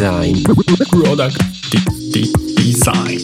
[0.00, 0.36] Design.
[0.90, 1.38] Product
[2.56, 3.20] Design.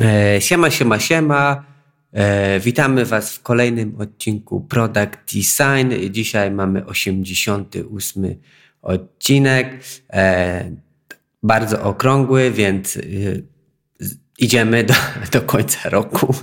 [0.00, 1.64] E, siema, siema, siema.
[2.12, 6.10] E, witamy Was w kolejnym odcinku Product Design.
[6.10, 8.34] Dzisiaj mamy 88
[8.82, 9.84] odcinek.
[10.12, 10.70] E,
[11.42, 12.98] bardzo okrągły, więc
[14.40, 14.94] idziemy do,
[15.32, 16.34] do końca roku.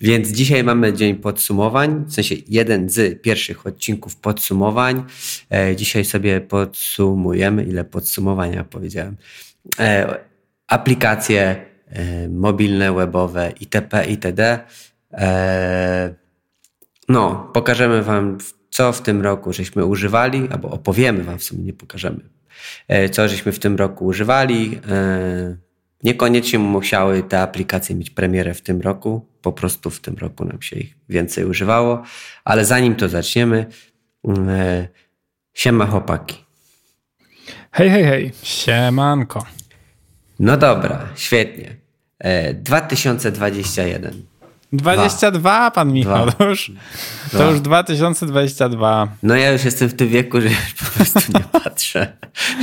[0.00, 5.04] Więc dzisiaj mamy dzień podsumowań, w sensie jeden z pierwszych odcinków podsumowań.
[5.50, 9.16] E, dzisiaj sobie podsumujemy, ile podsumowania powiedziałem.
[9.78, 10.18] E,
[10.66, 11.56] aplikacje
[11.88, 14.04] e, mobilne, webowe itp.
[14.06, 14.58] itd.
[17.08, 18.38] No, pokażemy Wam,
[18.70, 22.20] co w tym roku żeśmy używali, albo opowiemy Wam, w sumie nie pokażemy,
[23.12, 24.80] co żeśmy w tym roku używali
[26.02, 30.62] Niekoniecznie musiały te aplikacje mieć premierę w tym roku, po prostu w tym roku nam
[30.62, 32.02] się ich więcej używało,
[32.44, 33.66] ale zanim to zaczniemy,
[34.24, 34.88] mm, e,
[35.54, 36.44] siema chłopaki.
[37.72, 39.46] Hej, hej, hej, siemanko.
[40.38, 41.76] No dobra, świetnie.
[42.54, 44.10] 2021.
[44.10, 44.14] E,
[44.72, 45.70] 22, Dwa.
[45.70, 46.32] pan Michał, Dwa.
[46.32, 46.72] to już,
[47.32, 49.08] to już 2022.
[49.22, 52.16] No ja już jestem w tym wieku, że już po prostu nie patrzę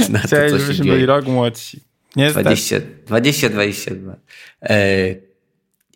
[0.10, 0.92] na to, co się dzieje.
[0.92, 1.87] byli rok młodsi.
[2.18, 4.16] Nie 20, 20, 22.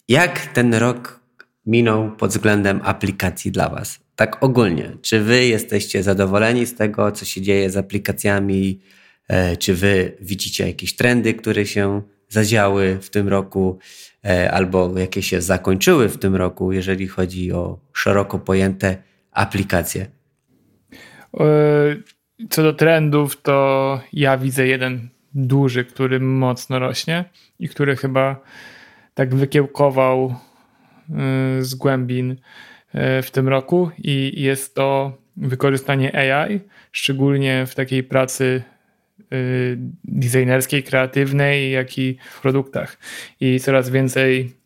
[0.07, 1.19] Jak ten rok
[1.65, 3.99] minął pod względem aplikacji dla Was?
[4.15, 4.91] Tak ogólnie.
[5.01, 8.79] Czy Wy jesteście zadowoleni z tego, co się dzieje z aplikacjami?
[9.27, 13.79] E, czy Wy widzicie jakieś trendy, które się zadziały w tym roku,
[14.25, 18.97] e, albo jakie się zakończyły w tym roku, jeżeli chodzi o szeroko pojęte
[19.31, 20.05] aplikacje?
[21.39, 21.45] E,
[22.49, 27.25] co do trendów, to ja widzę jeden duży, który mocno rośnie
[27.59, 28.41] i który chyba
[29.13, 30.35] tak wykiełkował
[31.59, 32.37] y, z głębin y,
[33.21, 36.59] w tym roku i jest to wykorzystanie AI,
[36.91, 38.63] szczególnie w takiej pracy
[39.33, 42.97] y, designerskiej, kreatywnej, jak i w produktach.
[43.39, 44.61] I coraz więcej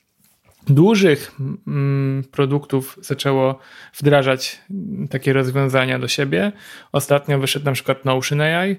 [0.67, 1.31] dużych
[1.67, 3.59] mm, produktów zaczęło
[3.93, 4.61] wdrażać
[5.09, 6.51] takie rozwiązania do siebie.
[6.91, 8.75] Ostatnio wyszedł na przykład Notion AI,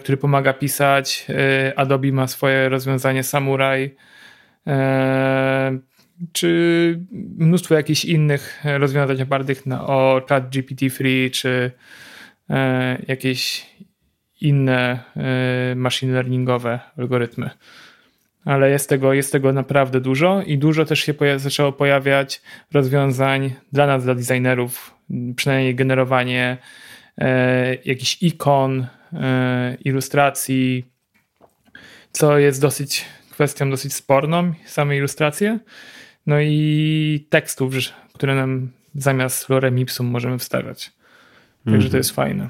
[0.00, 1.26] który pomaga pisać.
[1.28, 3.94] E, Adobe ma swoje rozwiązanie Samurai,
[4.66, 5.78] e,
[6.32, 7.00] czy
[7.38, 11.70] mnóstwo jakichś innych rozwiązań opartych na, o chat GPT-3, czy
[13.08, 13.66] jakieś
[14.40, 14.98] inne
[15.76, 17.50] machine learningowe algorytmy.
[18.44, 23.54] Ale jest tego, jest tego naprawdę dużo i dużo też się poja zaczęło pojawiać rozwiązań
[23.72, 24.94] dla nas, dla designerów,
[25.36, 26.56] przynajmniej generowanie
[27.18, 28.99] e, jakichś ikon, E,
[29.84, 30.84] ilustracji,
[32.12, 35.58] co jest dosyć kwestią dosyć sporną, same ilustracje.
[36.26, 37.74] No i tekstów,
[38.14, 40.92] które nam zamiast lorem ipsum możemy wstawiać.
[41.64, 41.90] Także mm -hmm.
[41.90, 42.48] to jest fajne.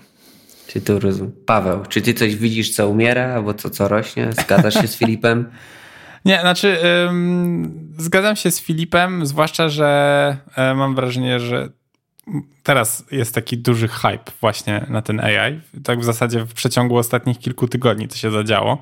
[0.67, 1.33] Czy to rozumiem.
[1.47, 4.33] Paweł, czy ty coś widzisz, co umiera, albo co, co rośnie?
[4.33, 5.51] Zgadzasz się z Filipem?
[6.25, 6.77] Nie, znaczy
[7.09, 10.37] ym, zgadzam się z Filipem, zwłaszcza, że
[10.73, 11.69] y, mam wrażenie, że
[12.63, 15.61] teraz jest taki duży hype właśnie na ten AI.
[15.85, 18.79] Tak w zasadzie w przeciągu ostatnich kilku tygodni to się zadziało.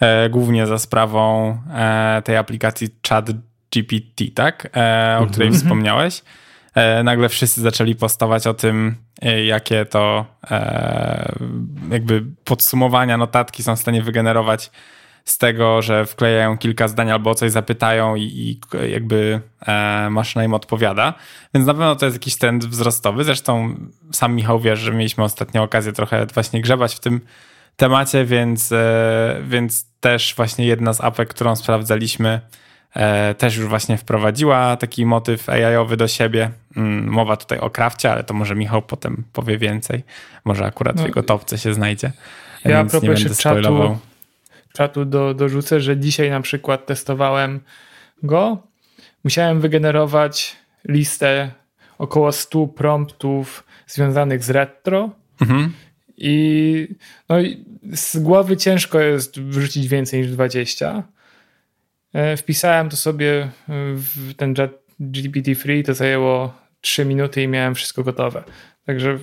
[0.00, 3.30] E, głównie za sprawą e, tej aplikacji Chat
[3.72, 4.68] GPT, tak?
[4.76, 5.62] E, o której mhm.
[5.62, 6.22] wspomniałeś.
[6.74, 8.94] E, nagle wszyscy zaczęli postawać o tym,
[9.46, 10.26] jakie to
[11.90, 14.70] jakby podsumowania, notatki są w stanie wygenerować
[15.24, 18.60] z tego, że wklejają kilka zdań albo o coś zapytają i, i
[18.90, 21.14] jakby e, maszyna im odpowiada.
[21.54, 23.24] Więc na pewno to jest jakiś trend wzrostowy.
[23.24, 23.74] Zresztą
[24.12, 27.20] sam Michał wie, że mieliśmy ostatnio okazję trochę właśnie grzebać w tym
[27.76, 32.40] temacie, więc, e, więc też właśnie jedna z apek, którą sprawdzaliśmy,
[32.94, 36.50] e, też już właśnie wprowadziła taki motyw AI-owy do siebie.
[36.76, 40.02] Mm, mowa tutaj o krafcie, ale to może Michał potem powie więcej.
[40.44, 42.12] Może akurat no, w jego topce się znajdzie.
[42.64, 43.88] Ja będę spoilował.
[43.88, 44.09] Czatu
[44.72, 47.60] czatu do, dorzucę, że dzisiaj na przykład testowałem
[48.22, 48.62] go.
[49.24, 50.56] Musiałem wygenerować
[50.88, 51.50] listę
[51.98, 55.10] około 100 promptów związanych z retro.
[55.40, 55.72] Mhm.
[56.16, 56.88] I,
[57.28, 57.36] no,
[57.92, 61.02] z głowy ciężko jest wrzucić więcej niż 20.
[62.12, 63.48] E, wpisałem to sobie
[63.94, 64.54] w ten
[65.00, 68.44] GPT-3, to zajęło 3 minuty i miałem wszystko gotowe.
[68.86, 69.18] Także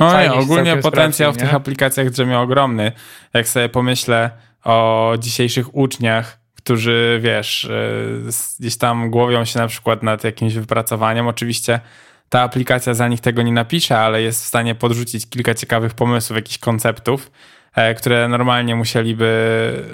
[0.00, 2.92] no nie, ogólnie potencjał w tych aplikacjach drzemie ogromny.
[3.34, 4.30] Jak sobie pomyślę
[4.64, 11.26] o dzisiejszych uczniach, którzy, wiesz, y, gdzieś tam głowią się na przykład nad jakimś wypracowaniem.
[11.26, 11.80] Oczywiście
[12.28, 16.36] ta aplikacja za nich tego nie napisze, ale jest w stanie podrzucić kilka ciekawych pomysłów,
[16.36, 17.30] jakichś konceptów,
[17.74, 19.28] e, które normalnie musieliby,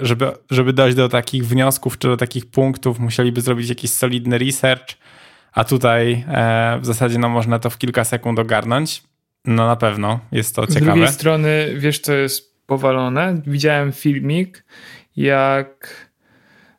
[0.01, 4.95] żeby, żeby dojść do takich wniosków czy do takich punktów, musieliby zrobić jakiś solidny research,
[5.53, 9.03] a tutaj e, w zasadzie no, można to w kilka sekund ogarnąć.
[9.45, 10.81] No na pewno jest to ciekawe.
[10.81, 13.41] Z drugiej strony, wiesz co jest powalone.
[13.47, 14.63] Widziałem filmik,
[15.15, 16.07] jak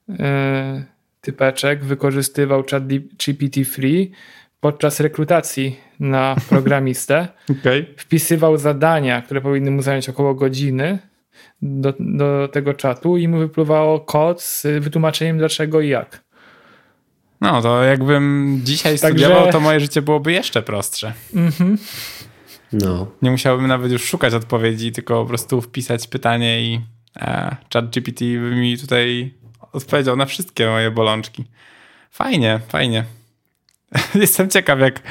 [0.09, 0.85] e,
[1.21, 2.83] typeczek wykorzystywał chat
[3.19, 4.07] GPT-3
[4.61, 7.29] podczas rekrutacji na programistę.
[7.61, 7.87] okay.
[7.97, 10.99] Wpisywał zadania, które powinny mu zająć około godziny
[11.63, 16.27] do, do tego czatu i mu wypływało kod z wytłumaczeniem dlaczego i jak.
[17.41, 19.25] No, to jakbym dzisiaj Także...
[19.25, 21.13] studiował, to moje życie byłoby jeszcze prostsze.
[21.35, 21.79] Mhm.
[22.73, 23.07] No.
[23.23, 26.81] Nie musiałbym nawet już szukać odpowiedzi, tylko po prostu wpisać pytanie i
[27.17, 29.35] e, chat GPT by mi tutaj
[29.73, 31.45] odpowiedział na wszystkie moje bolączki.
[32.11, 33.05] Fajnie, fajnie.
[34.15, 35.03] Jestem ciekaw, jak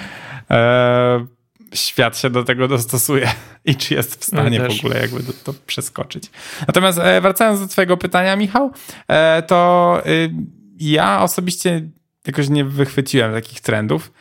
[0.52, 1.26] e,
[1.74, 3.32] świat się do tego dostosuje
[3.66, 6.32] i czy jest w stanie w ogóle jakby to, to przeskoczyć.
[6.68, 8.72] Natomiast e, wracając do twojego pytania, Michał,
[9.08, 10.32] e, to y,
[10.80, 11.90] ja osobiście
[12.28, 14.12] jakoś nie wychwyciłem takich trendów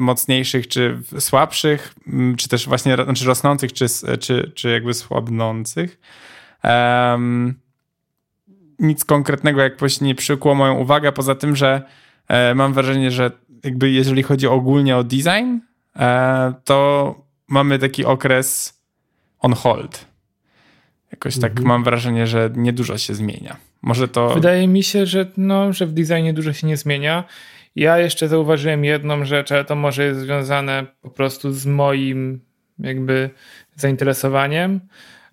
[0.00, 1.94] mocniejszych czy słabszych,
[2.36, 3.86] czy też właśnie znaczy rosnących, czy,
[4.20, 6.00] czy, czy jakby słabnących.
[6.64, 7.54] Um,
[8.78, 11.82] nic konkretnego jakoś nie przykuło moją uwagę, poza tym, że
[12.28, 13.30] e, mam wrażenie, że
[13.64, 15.58] jakby jeżeli chodzi ogólnie o design,
[15.96, 17.14] e, to
[17.48, 18.80] mamy taki okres
[19.38, 20.06] on hold.
[21.12, 21.68] Jakoś tak mhm.
[21.68, 23.56] mam wrażenie, że niedużo się zmienia.
[23.82, 24.34] Może to.
[24.34, 27.24] Wydaje mi się, że, no, że w designie dużo się nie zmienia.
[27.76, 32.40] Ja jeszcze zauważyłem jedną rzecz, ale to może jest związane po prostu z moim
[32.78, 33.30] jakby
[33.76, 34.80] zainteresowaniem,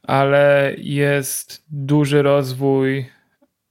[0.04, 3.06] ale jest duży rozwój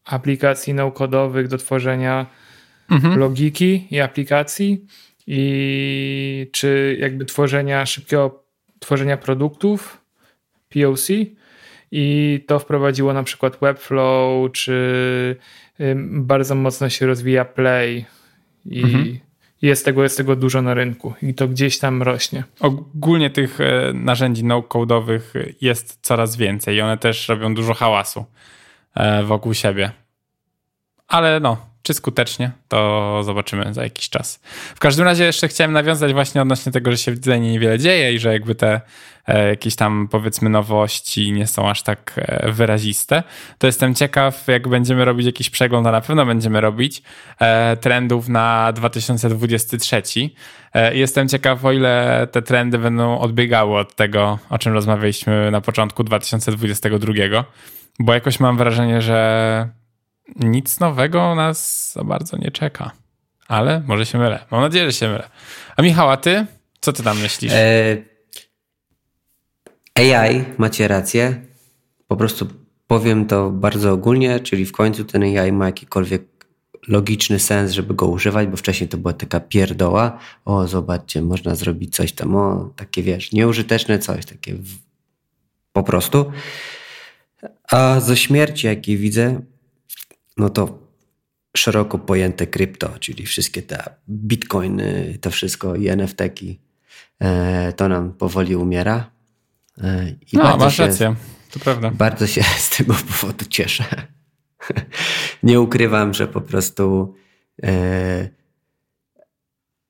[0.05, 2.26] aplikacji no-codowych do tworzenia
[2.91, 3.19] mhm.
[3.19, 4.87] logiki i aplikacji
[5.26, 8.44] i czy jakby tworzenia szybkiego
[8.79, 10.00] tworzenia produktów
[10.69, 11.09] POC
[11.91, 15.37] i to wprowadziło na przykład Webflow, czy
[16.05, 18.05] bardzo mocno się rozwija Play
[18.70, 19.19] i mhm.
[19.62, 22.44] jest, tego, jest tego dużo na rynku i to gdzieś tam rośnie.
[22.61, 28.25] Ogólnie tych e, narzędzi no-codowych jest coraz więcej i one też robią dużo hałasu
[28.94, 29.91] e, wokół siebie.
[31.09, 34.41] Ale no, czy skutecznie, to zobaczymy za jakiś czas.
[34.75, 38.13] W każdym razie jeszcze chciałem nawiązać właśnie odnośnie tego, że się w designie niewiele dzieje
[38.13, 38.81] i że jakby te
[39.27, 43.23] e, jakieś tam powiedzmy nowości nie są aż tak e, wyraziste.
[43.59, 47.03] To jestem ciekaw, jak będziemy robić jakiś przegląd, a na pewno będziemy robić
[47.41, 50.03] e, trendów na 2023.
[50.75, 55.61] E, jestem ciekaw, o ile te trendy będą odbiegały od tego, o czym rozmawialiśmy na
[55.61, 57.45] początku 2022,
[57.99, 59.78] bo jakoś mam wrażenie, że
[60.37, 62.91] nic nowego nas za bardzo nie czeka.
[63.49, 64.45] Ale może się mylę.
[64.51, 65.29] Mam nadzieję, że się mylę.
[65.77, 66.47] A Michała, ty?
[66.81, 67.53] Co ty tam myślisz?
[67.55, 67.97] E,
[69.95, 71.43] AI, macie rację.
[72.09, 72.47] Po prostu
[72.87, 76.23] powiem to bardzo ogólnie, czyli w końcu ten AI ma jakikolwiek
[76.89, 80.19] logiczny sens, żeby go używać, bo wcześniej to była taka pierdoła.
[80.45, 84.69] O, zobaczcie, można zrobić coś tam, o, takie wiesz, nieużyteczne coś, takie w...
[85.73, 86.33] po prostu.
[87.71, 89.41] A ze śmierci, jakie widzę,
[90.38, 90.88] no to
[91.56, 96.61] szeroko pojęte krypto, czyli wszystkie te bitcoiny, to wszystko i NFT-ki,
[97.20, 99.11] e, to nam powoli umiera.
[99.82, 101.14] E, I no, masz się, rację,
[101.50, 101.90] to prawda.
[101.90, 103.85] Bardzo się z tego powodu cieszę.
[105.43, 107.14] Nie ukrywam, że po prostu
[107.62, 108.29] e,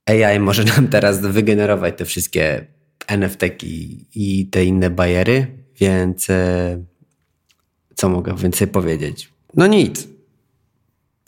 [0.07, 2.67] AI może nam teraz wygenerować te wszystkie
[3.07, 5.47] NFT-ki i te inne bajery,
[5.81, 6.27] więc
[7.95, 9.33] co mogę więcej powiedzieć?
[9.55, 10.09] No nic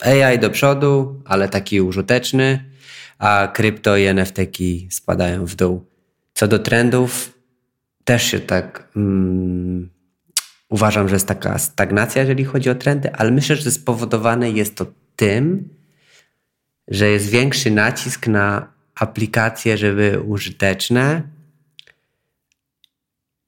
[0.01, 2.65] AI do przodu, ale taki użyteczny,
[3.19, 4.37] a krypto i NFT
[4.89, 5.85] spadają w dół.
[6.33, 7.33] Co do trendów,
[8.03, 9.89] też się tak mm,
[10.69, 14.85] uważam, że jest taka stagnacja, jeżeli chodzi o trendy, ale myślę, że spowodowane jest to
[15.15, 15.69] tym,
[16.87, 21.21] że jest większy nacisk na aplikacje, żeby użyteczne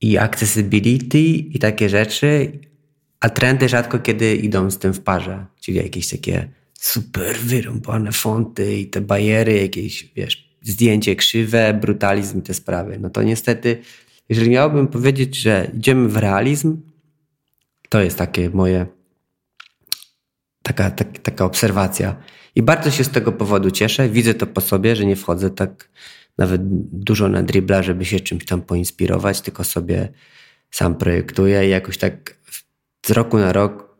[0.01, 2.59] i accessibility i takie rzeczy,
[3.23, 8.75] a trendy rzadko kiedy idą z tym w parze, czyli jakieś takie super wyrąbane fonty
[8.75, 12.99] i te bajery, jakieś, wiesz, zdjęcie krzywe, brutalizm i te sprawy.
[12.99, 13.77] No to niestety,
[14.29, 16.77] jeżeli miałbym powiedzieć, że idziemy w realizm,
[17.89, 18.85] to jest takie moje,
[20.63, 22.15] taka, tak, taka obserwacja.
[22.55, 24.09] I bardzo się z tego powodu cieszę.
[24.09, 25.89] Widzę to po sobie, że nie wchodzę tak
[26.37, 26.61] nawet
[26.91, 30.09] dużo na dribla, żeby się czymś tam poinspirować, tylko sobie
[30.71, 32.42] sam projektuję i jakoś tak
[33.05, 33.95] z roku na rok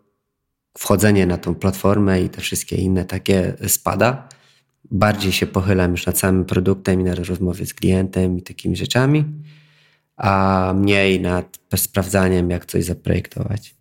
[0.78, 4.30] wchodzenie na tą platformę i te wszystkie inne takie spada.
[4.92, 9.26] Bardziej się pochylam już nad samym produktem i na rozmowie z klientem i takimi rzeczami,
[10.18, 13.76] a mniej nad sprawdzaniem, jak coś zaprojektować.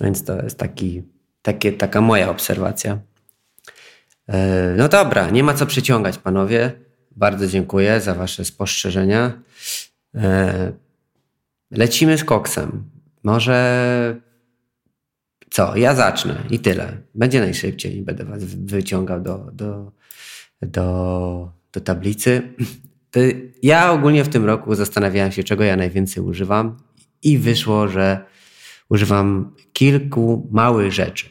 [0.00, 1.02] Więc to jest taki,
[1.42, 2.98] takie, taka moja obserwacja.
[4.28, 6.72] E, no dobra, nie ma co przyciągać, panowie.
[7.16, 9.32] Bardzo dziękuję za Wasze spostrzeżenia.
[10.14, 10.72] E,
[11.70, 12.90] lecimy z koksem.
[13.22, 14.27] może
[15.50, 15.76] co?
[15.76, 16.96] Ja zacznę i tyle.
[17.14, 19.92] Będzie najszybciej i będę was wyciągał do, do,
[20.62, 22.42] do, do tablicy.
[23.10, 23.20] To
[23.62, 26.76] ja ogólnie w tym roku zastanawiałem się, czego ja najwięcej używam
[27.22, 28.24] i wyszło, że
[28.88, 31.26] używam kilku małych rzeczy.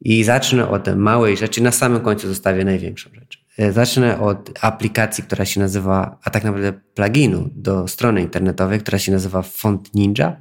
[0.00, 3.44] I zacznę od małej rzeczy, na samym końcu zostawię największą rzecz.
[3.58, 8.98] E, zacznę od aplikacji, która się nazywa, a tak naprawdę pluginu do strony internetowej, która
[8.98, 10.36] się nazywa Font Ninja.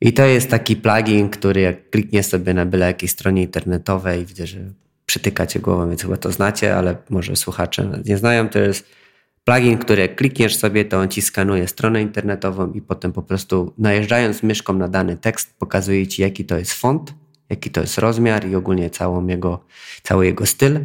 [0.00, 4.46] I to jest taki plugin, który jak kliknie sobie na byle jakiej stronie internetowej, widzę,
[4.46, 4.58] że
[5.06, 8.86] przytykacie głową, więc chyba to znacie, ale może słuchacze nie znają, to jest
[9.44, 13.74] plugin, który jak klikniesz sobie, to on ci skanuje stronę internetową i potem po prostu
[13.78, 17.14] najeżdżając myszką na dany tekst pokazuje ci jaki to jest font,
[17.50, 19.64] jaki to jest rozmiar i ogólnie całą jego,
[20.02, 20.80] cały jego styl.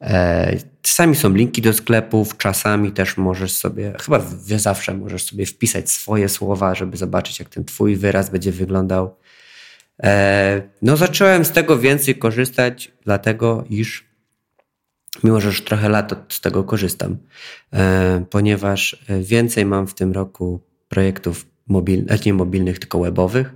[0.00, 4.20] E, czasami są linki do sklepów, czasami też możesz sobie, chyba
[4.56, 9.16] zawsze możesz sobie wpisać swoje słowa, żeby zobaczyć, jak ten twój wyraz będzie wyglądał.
[10.02, 14.04] E, no, zacząłem z tego więcej korzystać, dlatego iż,
[15.24, 17.16] mimo że już trochę lat z tego korzystam,
[17.72, 23.54] e, ponieważ więcej mam w tym roku projektów mobilnych, nie mobilnych, tylko webowych,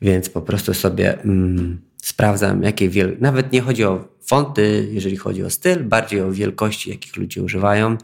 [0.00, 3.16] więc po prostu sobie mm, sprawdzam, jakie wiel...
[3.20, 7.96] nawet nie chodzi o fonty, jeżeli chodzi o styl, bardziej o wielkości, jakich ludzie używają,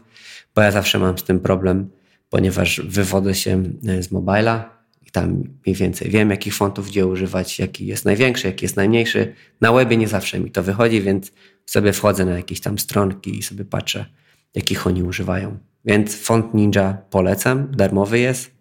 [0.55, 1.89] bo ja zawsze mam z tym problem,
[2.29, 7.59] ponieważ wywodzę się e, z mobila i tam mniej więcej wiem, jakich fontów gdzie używać,
[7.59, 9.33] jaki jest największy, jaki jest najmniejszy.
[9.61, 11.31] Na webie nie zawsze mi to wychodzi, więc
[11.65, 14.05] sobie wchodzę na jakieś tam stronki i sobie patrzę,
[14.55, 15.57] jakich oni używają.
[15.85, 18.51] Więc font Ninja polecam, darmowy jest.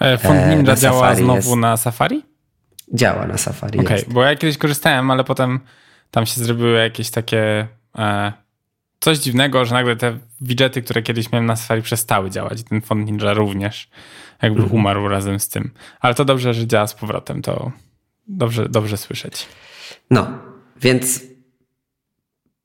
[0.00, 1.56] E, font e, Ninja działa znowu jest...
[1.56, 2.29] na Safari?
[2.94, 3.80] Działa na Safari.
[3.80, 5.60] Okej, okay, bo ja kiedyś korzystałem, ale potem
[6.10, 7.68] tam się zrobiły jakieś takie
[7.98, 8.32] e,
[9.00, 12.62] coś dziwnego, że nagle te widgety, które kiedyś miałem na Safari przestały działać.
[12.62, 13.90] Ten font Ninja również
[14.42, 14.80] jakby mhm.
[14.80, 15.70] umarł razem z tym.
[16.00, 17.72] Ale to dobrze, że działa z powrotem, to
[18.28, 19.46] dobrze, dobrze słyszeć.
[20.10, 20.38] No,
[20.80, 21.22] więc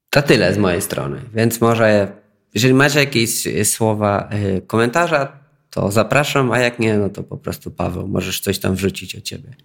[0.09, 1.21] to tyle z mojej strony.
[1.33, 2.11] Więc może,
[2.53, 5.39] jeżeli macie jakieś słowa, e, komentarza,
[5.69, 9.21] to zapraszam, a jak nie, no to po prostu Paweł, możesz coś tam wrzucić o
[9.21, 9.55] ciebie.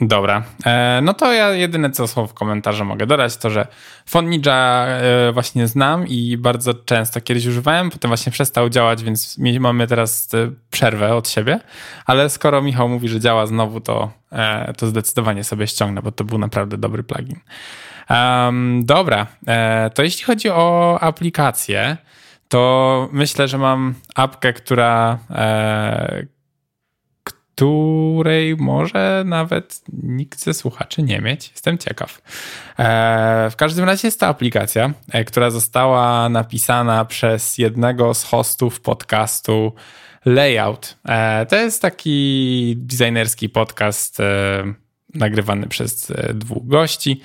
[0.00, 3.66] Dobra, e, no to ja jedyne co w komentarzu mogę dodać to, że
[4.06, 9.38] Font Ninja e, właśnie znam i bardzo często kiedyś używałem, potem właśnie przestał działać, więc
[9.60, 11.60] mamy teraz e, przerwę od siebie,
[12.06, 14.10] ale skoro Michał mówi, że działa znowu, to,
[14.78, 17.40] to zdecydowanie sobie ściągnę, bo to był naprawdę dobry plugin.
[18.10, 19.26] Um, dobra,
[19.94, 21.96] to jeśli chodzi o aplikację,
[22.48, 25.18] to myślę, że mam apkę, która
[27.54, 31.50] której może nawet nikt ze słuchaczy nie mieć.
[31.50, 32.22] Jestem ciekaw.
[32.78, 38.80] E, w każdym razie jest to aplikacja, e, która została napisana przez jednego z hostów
[38.80, 39.72] podcastu
[40.24, 40.96] Layout.
[41.08, 44.18] E, to jest taki designerski podcast
[45.14, 47.20] nagrywany przez dwóch gości.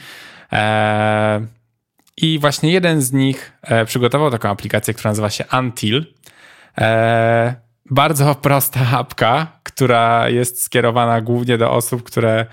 [2.18, 3.54] I właśnie jeden z nich
[3.86, 6.06] przygotował taką aplikację, która nazywa się Until
[7.90, 12.46] bardzo prosta apka, która jest skierowana głównie do osób, które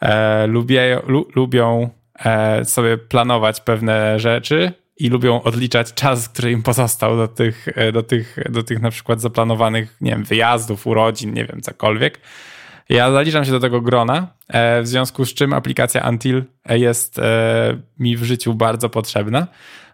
[0.00, 1.90] e, lubię, lu, lubią
[2.24, 7.92] e, sobie planować pewne rzeczy i lubią odliczać czas, który im pozostał do tych, e,
[7.92, 12.20] do tych, do tych na przykład zaplanowanych, nie wiem, wyjazdów, urodzin, nie wiem, cokolwiek.
[12.88, 17.78] Ja zaliczam się do tego grona, e, w związku z czym aplikacja Until jest e,
[17.98, 19.46] mi w życiu bardzo potrzebna.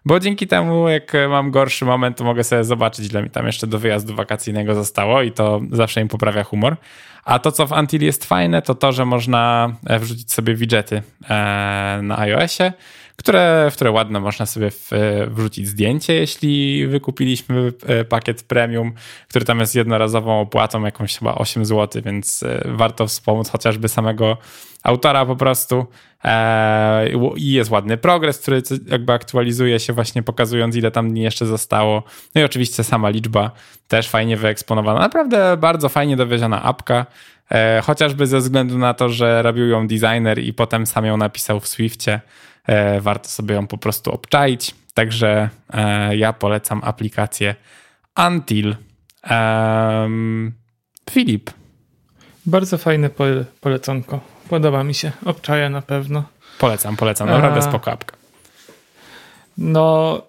[0.05, 3.67] Bo dzięki temu, jak mam gorszy moment, to mogę sobie zobaczyć, ile mi tam jeszcze
[3.67, 6.77] do wyjazdu wakacyjnego zostało i to zawsze im poprawia humor.
[7.23, 11.01] A to, co w Antil jest fajne, to to, że można e, wrzucić sobie widgety
[11.29, 12.73] e, na iOSie,
[13.25, 17.73] które, w które ładno można sobie e, wrzucić zdjęcie, jeśli wykupiliśmy
[18.09, 18.93] pakiet premium,
[19.29, 24.37] który tam jest jednorazową opłatą, jakąś chyba 8 zł, więc warto wspomóc chociażby samego
[24.85, 25.85] autora po prostu.
[26.23, 31.45] E, I jest ładny progres, który jakby aktualizuje się właśnie pokazując ile tam dni jeszcze
[31.45, 32.03] zostało.
[32.35, 33.51] No i oczywiście sama liczba
[33.87, 34.99] też fajnie wyeksponowana.
[34.99, 37.05] Naprawdę bardzo fajnie dowieziona apka.
[37.51, 41.59] E, chociażby ze względu na to, że robił ją designer i potem sam ją napisał
[41.59, 42.19] w Swiftie.
[42.67, 44.75] E, warto sobie ją po prostu obczaić.
[44.93, 45.49] Także
[46.11, 47.55] ja polecam aplikację
[48.27, 48.75] Until.
[51.09, 51.51] Filip.
[52.45, 53.09] Bardzo fajne
[53.61, 54.19] poleconko.
[54.49, 55.11] Podoba mi się.
[55.25, 56.23] Obczaja na pewno.
[56.59, 57.29] Polecam, polecam.
[57.29, 58.17] Naprawdę spoko apka.
[59.57, 60.21] No,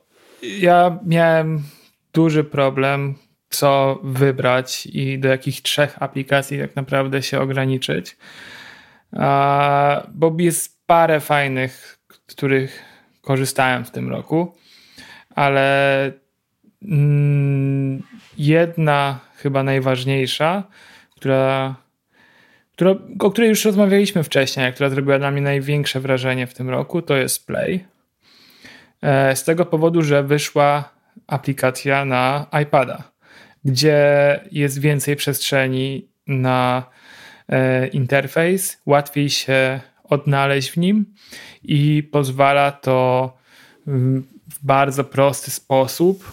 [0.43, 1.63] ja miałem
[2.13, 3.15] duży problem,
[3.51, 8.17] co wybrać i do jakich trzech aplikacji tak naprawdę się ograniczyć.
[10.09, 11.96] Bo jest parę fajnych,
[12.27, 12.85] których
[13.23, 14.55] korzystałem w tym roku,
[15.31, 16.13] ale
[16.83, 18.03] mm,
[18.39, 20.63] jedna chyba najważniejsza,
[21.17, 21.75] która,
[22.73, 27.03] która, o której już rozmawialiśmy wcześniej, która zrobiła na mnie największe wrażenie w tym roku,
[27.03, 27.85] to jest Play.
[29.03, 33.13] E, z tego powodu, że wyszła aplikacja na iPada,
[33.65, 34.01] gdzie
[34.53, 36.91] jest więcej przestrzeni na
[37.49, 39.81] e, interfejs, łatwiej się
[40.11, 41.15] odnaleźć w nim
[41.65, 43.33] i pozwala to
[43.87, 46.33] w bardzo prosty sposób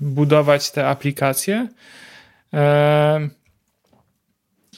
[0.00, 1.68] budować te aplikacje.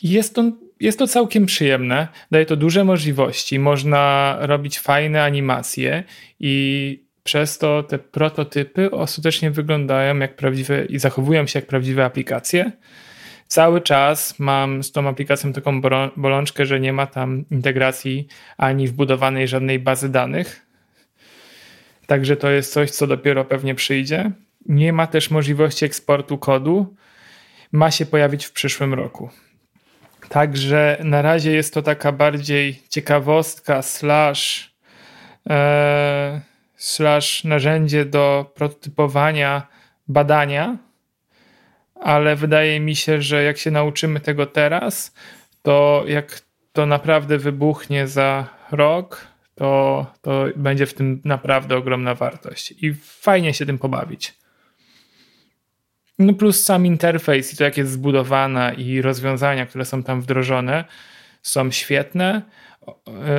[0.02, 3.58] Jest to, jest to całkiem przyjemne, daje to duże możliwości.
[3.58, 6.04] Można robić fajne animacje
[6.40, 12.72] i przez to te prototypy ostatecznie wyglądają jak prawdziwe i zachowują się jak prawdziwe aplikacje.
[13.52, 15.80] Cały czas mam z tą aplikacją taką
[16.16, 20.66] bolączkę, że nie ma tam integracji ani wbudowanej żadnej bazy danych.
[22.06, 24.30] Także to jest coś, co dopiero pewnie przyjdzie.
[24.66, 26.96] Nie ma też możliwości eksportu kodu.
[27.72, 29.30] Ma się pojawić w przyszłym roku.
[30.28, 34.74] Także na razie jest to taka bardziej ciekawostka slash,
[35.50, 36.40] e,
[36.76, 39.66] slash narzędzie do prototypowania
[40.08, 40.76] badania,
[42.02, 45.14] ale wydaje mi się, że jak się nauczymy tego teraz,
[45.62, 46.40] to jak
[46.72, 53.54] to naprawdę wybuchnie za rok, to, to będzie w tym naprawdę ogromna wartość i fajnie
[53.54, 54.34] się tym pobawić.
[56.18, 60.84] No plus sam interfejs i to jak jest zbudowana i rozwiązania, które są tam wdrożone
[61.42, 62.42] są świetne.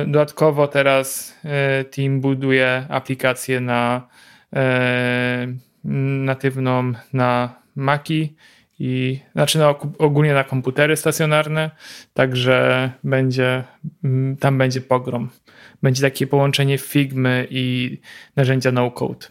[0.06, 4.08] Dodatkowo teraz e, team buduje aplikację na
[4.56, 5.46] e,
[6.24, 8.36] natywną na Maki
[8.78, 11.70] i znaczy na, ogólnie na komputery stacjonarne,
[12.14, 13.64] także będzie
[14.40, 15.30] tam będzie pogrom.
[15.82, 17.98] Będzie takie połączenie Figmy i
[18.36, 19.26] narzędzia no code.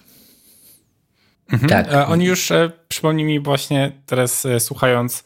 [1.51, 1.69] Mhm.
[1.69, 1.93] Tak.
[1.93, 5.23] E, oni już, e, przypomnij mi właśnie teraz e, słuchając,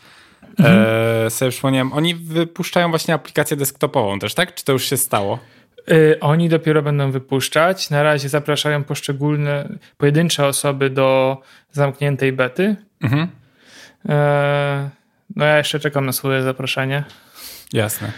[0.59, 0.85] mhm.
[1.25, 4.55] e, sobie przypomniałem, oni wypuszczają właśnie aplikację desktopową też, tak?
[4.55, 5.39] Czy to już się stało?
[6.21, 7.89] Oni dopiero będą wypuszczać.
[7.89, 11.37] Na razie zapraszają poszczególne, pojedyncze osoby do
[11.71, 12.75] zamkniętej bety.
[13.01, 13.27] Mhm.
[15.35, 17.03] No ja jeszcze czekam na swoje zaproszenie.
[17.73, 18.11] Jasne.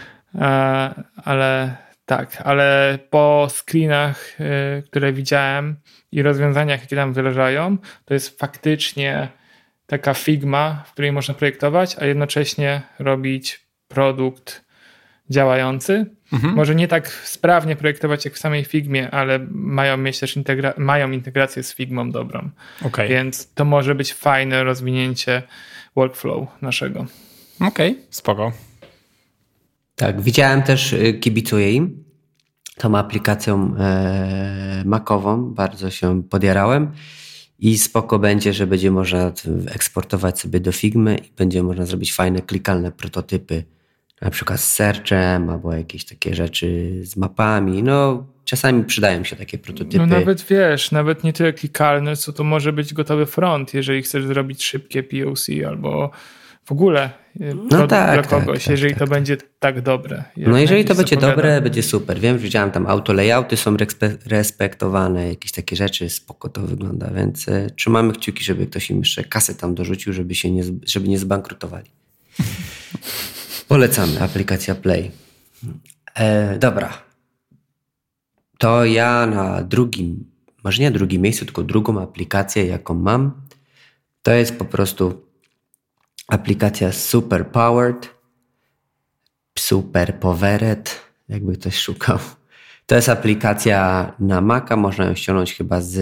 [1.24, 4.38] Ale tak, ale po screenach,
[4.86, 5.76] które widziałem,
[6.12, 9.28] i rozwiązaniach, jakie tam wyleżają, to jest faktycznie
[9.86, 14.66] taka figma, w której można projektować, a jednocześnie robić produkt
[15.30, 16.06] działający.
[16.34, 16.54] Mhm.
[16.54, 21.12] Może nie tak sprawnie projektować jak w samej Figmie, ale mają mieć też integra mają
[21.12, 22.50] integrację z Figmą dobrą.
[22.84, 23.08] Okay.
[23.08, 25.44] Więc to może być fajne rozwinięcie
[25.96, 27.06] workflow naszego.
[27.60, 28.52] Okej, okay, spoko.
[29.96, 32.04] Tak, widziałem też, y, kibicuję im,
[32.78, 36.92] tą aplikacją e, makową, bardzo się podjarałem
[37.60, 39.32] i spoko będzie, że będzie można
[39.68, 43.64] eksportować sobie do Figmy i będzie można zrobić fajne, klikalne prototypy,
[44.22, 47.84] na przykład z searchem albo jakieś takie rzeczy z mapami.
[47.84, 49.98] No, czasami przydają się takie prototypy.
[49.98, 54.26] No nawet wiesz, nawet nie tyle klikalne, co to może być gotowy front, jeżeli chcesz
[54.26, 56.12] zrobić szybkie POC albo
[56.66, 59.14] w ogóle e, no tak, dla kogoś, tak, jeżeli tak, to tak.
[59.14, 60.24] będzie tak dobre.
[60.38, 62.20] No jeżeli to będzie dobre, będzie super.
[62.20, 63.78] Wiem, że widziałem tam auto layouty są
[64.26, 69.24] respektowane, jakieś takie rzeczy, spoko to wygląda, więc e, trzymamy kciuki, żeby ktoś im jeszcze
[69.24, 71.90] kasę tam dorzucił, żeby się nie, żeby nie zbankrutowali.
[73.70, 75.12] Polecamy, aplikacja Play.
[76.16, 77.04] E, dobra.
[78.58, 80.26] To ja na drugim,
[80.64, 83.42] może nie drugim miejscu, tylko drugą aplikację, jaką mam,
[84.24, 85.26] to jest po prostu
[86.28, 88.10] aplikacja Super Powered,
[89.60, 92.20] Super Powered, jakby ktoś szukał.
[92.86, 95.98] To jest aplikacja na Maca, można ją ściągnąć chyba z,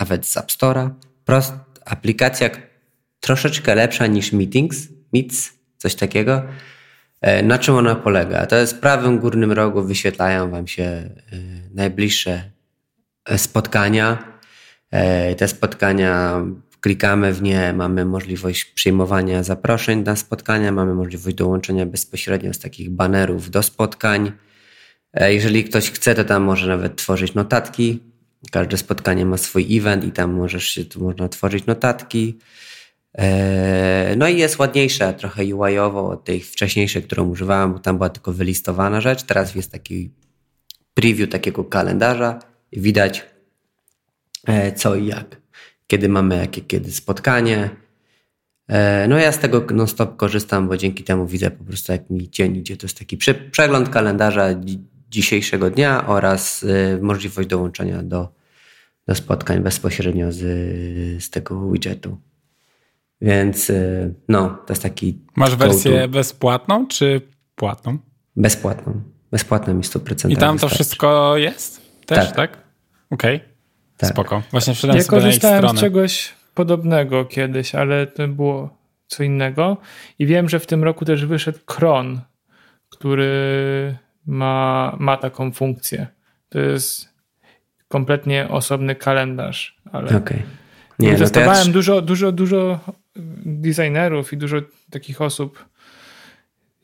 [0.00, 0.90] nawet z App Store'a.
[1.24, 1.54] Prost,
[1.84, 2.50] aplikacja
[3.20, 6.42] troszeczkę lepsza niż Meetings, Meets, coś takiego.
[7.20, 8.46] E, na czym ona polega?
[8.46, 11.10] To jest w prawym górnym rogu wyświetlają Wam się e,
[11.74, 12.42] najbliższe
[13.24, 14.30] e, spotkania.
[15.36, 16.42] Te spotkania
[16.80, 22.90] Klikamy w nie, mamy możliwość przyjmowania zaproszeń na spotkania, mamy możliwość dołączenia bezpośrednio z takich
[22.90, 24.32] banerów do spotkań.
[25.20, 28.00] Jeżeli ktoś chce, to tam może nawet tworzyć notatki.
[28.50, 32.38] Każde spotkanie ma swój event i tam możesz tu można tworzyć notatki.
[33.18, 38.08] E, no i jest ładniejsza trochę UI-owo od tej wcześniejszej, którą używałem, bo tam była
[38.08, 39.22] tylko wylistowana rzecz.
[39.22, 40.10] Teraz jest taki
[40.94, 42.38] preview takiego kalendarza
[42.72, 43.26] widać
[44.46, 45.40] e, co i jak
[45.86, 47.70] kiedy mamy jakie kiedy spotkanie.
[48.68, 52.30] E, no ja z tego non-stop korzystam, bo dzięki temu widzę po prostu jak mi
[52.30, 52.76] dzień idzie.
[52.76, 53.18] To jest taki
[53.50, 54.48] przegląd kalendarza
[55.10, 56.66] dzisiejszego dnia oraz
[57.00, 58.28] możliwość dołączenia do,
[59.06, 60.38] do spotkań bezpośrednio z,
[61.24, 62.18] z tego widgetu.
[63.22, 65.18] Więc y, no, to jest taki.
[65.36, 67.20] Masz wersję bezpłatną czy
[67.54, 67.98] płatną?
[68.36, 69.02] Bezpłatną.
[69.30, 70.30] Bezpłatną mi 100%.
[70.30, 71.80] I tam to wszystko jest?
[72.06, 72.36] Też, tak?
[72.36, 72.58] tak?
[73.10, 73.36] Okej.
[73.36, 73.48] Okay.
[73.96, 74.10] Tak.
[74.10, 74.42] Spoko.
[74.50, 79.76] Właśnie wszedłem ja sobie korzystałem z czegoś podobnego kiedyś, ale to było co innego.
[80.18, 82.20] I wiem, że w tym roku też wyszedł Kron,
[82.88, 86.06] który ma, ma taką funkcję.
[86.48, 87.08] To jest
[87.88, 90.42] kompletnie osobny kalendarz, ale okay.
[90.98, 91.72] Nie, no testowałem ja...
[91.72, 92.80] dużo, dużo, dużo
[93.46, 94.56] designerów i dużo
[94.90, 95.64] takich osób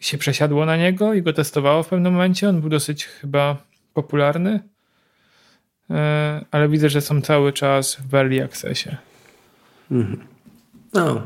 [0.01, 2.49] się przesiadło na niego i go testowało w pewnym momencie.
[2.49, 3.57] On był dosyć chyba
[3.95, 4.61] popularny,
[5.91, 8.97] e, ale widzę, że są cały czas w early accessie.
[9.91, 10.27] Mhm.
[10.93, 11.23] No,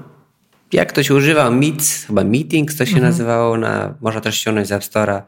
[0.73, 3.13] jak ktoś używał Meets, chyba Meetings to się mhm.
[3.13, 5.23] nazywało, na, można też ściągnąć z App Store'a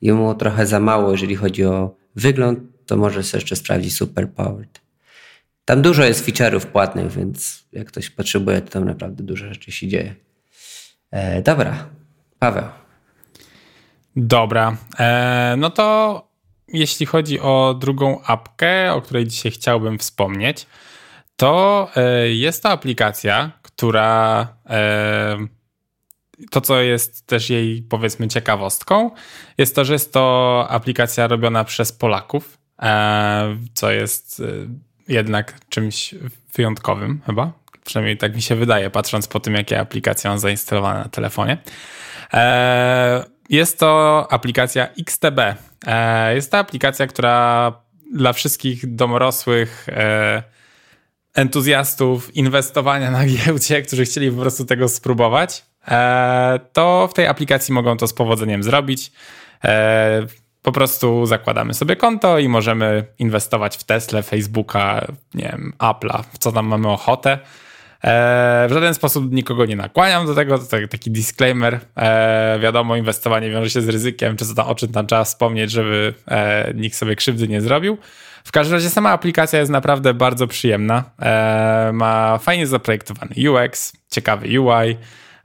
[0.00, 4.80] i mu trochę za mało, jeżeli chodzi o wygląd, to może jeszcze sprawdzić Super Powered.
[5.68, 9.88] Tam dużo jest feature'ów płatnych, więc jak ktoś potrzebuje, to tam naprawdę dużo rzeczy się
[9.88, 10.14] dzieje.
[11.10, 11.88] E, dobra,
[12.38, 12.64] Paweł.
[14.16, 16.28] Dobra, e, no to
[16.68, 20.66] jeśli chodzi o drugą apkę, o której dzisiaj chciałbym wspomnieć,
[21.36, 25.36] to e, jest to aplikacja, która e,
[26.50, 29.10] to, co jest też jej powiedzmy ciekawostką,
[29.58, 34.42] jest to, że jest to aplikacja robiona przez Polaków, e, co jest
[35.08, 36.14] jednak czymś
[36.54, 37.52] wyjątkowym chyba.
[37.84, 41.58] Przynajmniej tak mi się wydaje, patrząc po tym, jakie aplikacje mam zainstalowane na telefonie.
[43.50, 45.40] Jest to aplikacja XTB.
[46.34, 47.72] Jest to aplikacja, która
[48.14, 49.86] dla wszystkich domorosłych
[51.34, 57.74] entuzjastów inwestowania na giełdzie, którzy chcieli po prostu tego spróbować, e, to w tej aplikacji
[57.74, 59.12] mogą to z powodzeniem zrobić.
[60.68, 66.22] E, po prostu zakładamy sobie konto i możemy inwestować w Tesla, Facebooka, nie wiem, Apple'a,
[66.32, 67.38] w co tam mamy ochotę.
[68.04, 71.80] E, w żaden sposób nikogo nie nakłaniam do tego, to taki disclaimer.
[72.60, 76.14] Wiadomo, inwestowanie wiąże się z ryzykiem, czy co tam, o czym tam trzeba wspomnieć, żeby
[76.74, 77.98] nikt sobie krzywdy nie zrobił.
[78.44, 81.04] W każdym razie sama aplikacja jest naprawdę bardzo przyjemna.
[81.22, 84.96] E, ma fajnie zaprojektowany UX, ciekawy UI.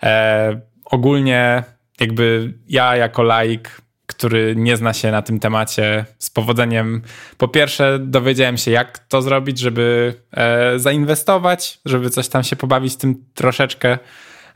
[0.03, 1.63] E, ogólnie
[1.99, 3.83] jakby ja jako laik,
[4.13, 7.01] który nie zna się na tym temacie, z powodzeniem
[7.37, 12.95] po pierwsze dowiedziałem się jak to zrobić, żeby e, zainwestować, żeby coś tam się pobawić
[12.95, 13.97] tym troszeczkę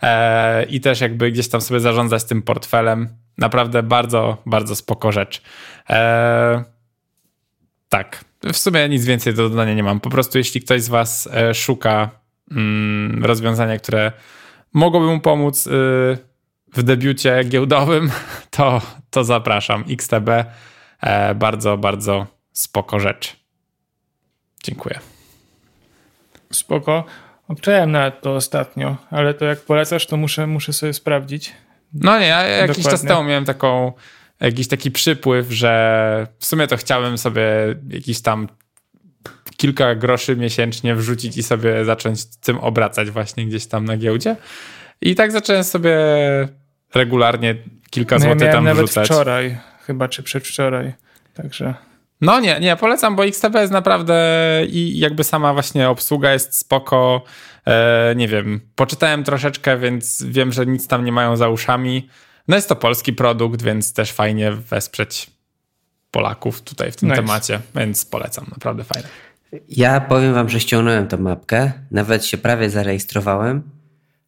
[0.02, 3.10] e, i też jakby gdzieś tam sobie zarządzać tym portfelem.
[3.38, 5.42] Naprawdę bardzo, bardzo spoko rzecz.
[5.90, 6.64] E,
[7.90, 10.00] tak, w sumie nic więcej do dodania nie mam.
[10.00, 12.10] Po prostu jeśli ktoś z Was e, szuka
[12.52, 14.12] mm, rozwiązania, które
[14.74, 16.18] mogłoby mu pomóc y,
[16.74, 18.12] w debiucie giełdowym,
[18.52, 19.84] to, to zapraszam.
[19.90, 20.30] XTB
[21.02, 23.36] e, bardzo, bardzo spoko rzecz.
[24.64, 25.00] Dziękuję.
[26.52, 27.06] Spoko.
[27.48, 31.54] Obczałem nawet to ostatnio, ale to jak polecasz, to muszę, muszę sobie sprawdzić.
[31.94, 32.92] No nie, ja jakiś Dokładnie.
[32.92, 33.94] czas temu miałem taką
[34.40, 37.44] jakiś taki przypływ, że w sumie to chciałem sobie
[37.90, 38.48] jakiś tam
[39.58, 44.36] kilka groszy miesięcznie wrzucić i sobie zacząć tym obracać właśnie gdzieś tam na giełdzie.
[45.02, 45.98] I tak zacząłem sobie
[46.96, 47.56] regularnie
[47.90, 49.06] kilka no złotych ja tam nawet wrzucać.
[49.08, 50.94] wczoraj, chyba czy przedwczoraj,
[51.34, 51.74] także...
[52.22, 54.16] No nie, nie, polecam, bo XTB jest naprawdę
[54.70, 57.24] i jakby sama właśnie obsługa jest spoko.
[57.68, 62.10] E, nie wiem, poczytałem troszeczkę, więc wiem, że nic tam nie mają za uszami.
[62.48, 65.30] No jest to polski produkt, więc też fajnie wesprzeć
[66.12, 67.22] Polaków tutaj w tym nice.
[67.22, 69.08] temacie, więc polecam, naprawdę fajne.
[69.70, 73.64] Ja powiem wam, że ściągnąłem tą mapkę, nawet się prawie zarejestrowałem,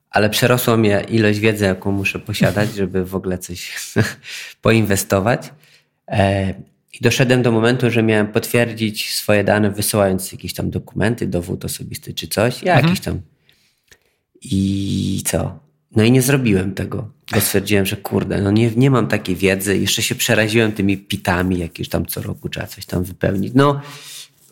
[0.10, 3.76] ale przerosło mnie ilość wiedzy, jaką muszę posiadać, żeby w ogóle coś
[4.62, 5.50] poinwestować.
[6.08, 6.54] E,
[6.94, 12.14] I doszedłem do momentu, że miałem potwierdzić swoje dane, wysyłając jakieś tam dokumenty, dowód osobisty
[12.14, 12.64] czy coś.
[12.64, 12.88] Ja mhm.
[12.88, 13.22] jakiś tam.
[14.42, 15.60] I co?
[15.96, 19.78] No i nie zrobiłem tego, bo stwierdziłem, że kurde, no nie, nie mam takiej wiedzy.
[19.78, 23.54] Jeszcze się przeraziłem tymi pitami, jakieś tam co roku trzeba coś tam wypełnić.
[23.56, 23.82] No,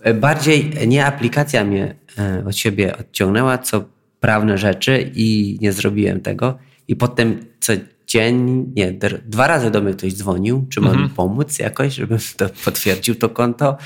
[0.01, 3.96] e, bardziej nie aplikacja mnie e, od siebie odciągnęła, co
[4.27, 6.57] prawne rzeczy i nie zrobiłem tego.
[6.87, 7.73] I potem co
[8.07, 8.93] dzień, nie,
[9.25, 11.09] dwa razy do mnie ktoś dzwonił, czy mam mhm.
[11.09, 13.77] pomóc jakoś, żebym to potwierdził to konto.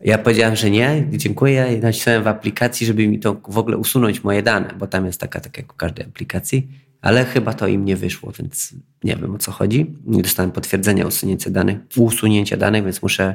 [0.00, 4.24] Ja powiedziałem, że nie, dziękuję i nacisnąłem w aplikacji, żeby mi to w ogóle usunąć
[4.24, 6.68] moje dane, bo tam jest taka, tak jak u każdej aplikacji,
[7.00, 9.86] ale chyba to im nie wyszło, więc nie wiem o co chodzi.
[10.06, 13.34] Nie dostałem potwierdzenia usunięcia danych, usunięcia danych, więc muszę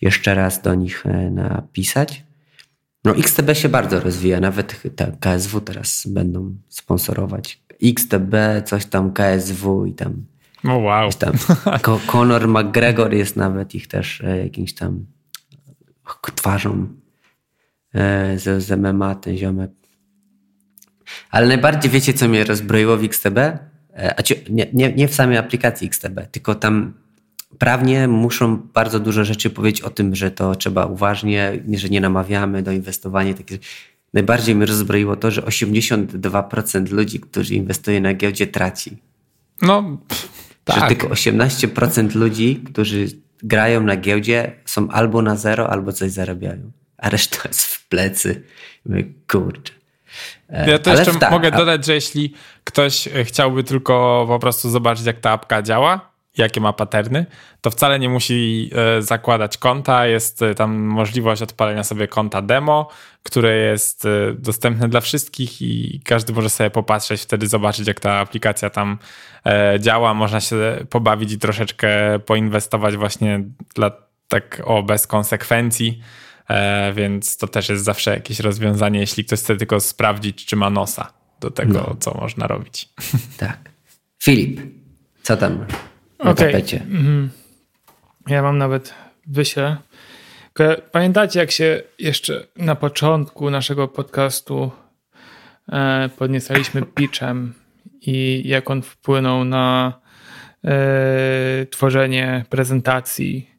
[0.00, 2.25] jeszcze raz do nich e, napisać.
[3.06, 7.62] No XTB się bardzo rozwija, nawet te KSW teraz będą sponsorować.
[7.82, 10.24] XTB, coś tam KSW i tam.
[10.64, 11.10] O oh, wow.
[11.12, 11.32] Tam
[12.12, 15.06] Conor McGregor jest nawet ich też e, jakimś tam
[16.34, 16.88] twarzą
[17.94, 19.70] e, z, z MMA, ten ziomek.
[21.30, 23.38] Ale najbardziej wiecie, co mnie rozbroiło w XTB?
[23.38, 23.58] E,
[23.94, 26.94] a nie, nie, nie w samej aplikacji XTB, tylko tam
[27.58, 32.62] prawnie muszą bardzo dużo rzeczy powiedzieć o tym, że to trzeba uważnie, że nie namawiamy
[32.62, 33.34] do inwestowania.
[33.34, 33.58] Takie.
[34.14, 38.96] Najbardziej mnie rozbroiło to, że 82% ludzi, którzy inwestuje na giełdzie, traci.
[39.62, 39.98] No,
[40.64, 40.80] tak.
[40.80, 43.06] Że tylko 18% ludzi, którzy
[43.42, 46.70] grają na giełdzie, są albo na zero, albo coś zarabiają.
[46.98, 48.42] A reszta jest w plecy.
[49.28, 49.72] Kurczę.
[50.48, 55.06] E, ja to jeszcze tak, mogę dodać, że jeśli ktoś chciałby tylko po prostu zobaczyć,
[55.06, 57.26] jak ta apka działa, jakie ma paterny,
[57.60, 60.06] to wcale nie musi e, zakładać konta.
[60.06, 62.88] Jest e, tam możliwość odpalenia sobie konta demo,
[63.22, 68.12] które jest e, dostępne dla wszystkich i każdy może sobie popatrzeć, wtedy zobaczyć, jak ta
[68.12, 68.98] aplikacja tam
[69.80, 70.14] działa.
[70.14, 70.56] Można się
[70.90, 73.44] pobawić i troszeczkę poinwestować właśnie
[73.74, 73.90] dla
[74.28, 76.00] tak o bez konsekwencji.
[76.94, 81.12] Więc to też jest zawsze jakieś rozwiązanie, jeśli ktoś chce tylko sprawdzić, czy ma nosa
[81.40, 81.96] do tego, no.
[82.00, 82.88] co można robić.
[83.38, 83.58] Tak.
[84.22, 84.60] Filip,
[85.22, 85.66] co tam
[86.18, 86.52] na okay.
[86.52, 86.80] tapecie.
[86.82, 87.30] Mhm.
[88.26, 88.94] Ja mam nawet
[89.26, 89.76] wyślę.
[90.92, 94.70] Pamiętacie, jak się jeszcze na początku naszego podcastu
[95.72, 97.54] e, podniecaliśmy pitchem
[98.00, 99.92] i jak on wpłynął na
[100.64, 103.50] e, tworzenie prezentacji.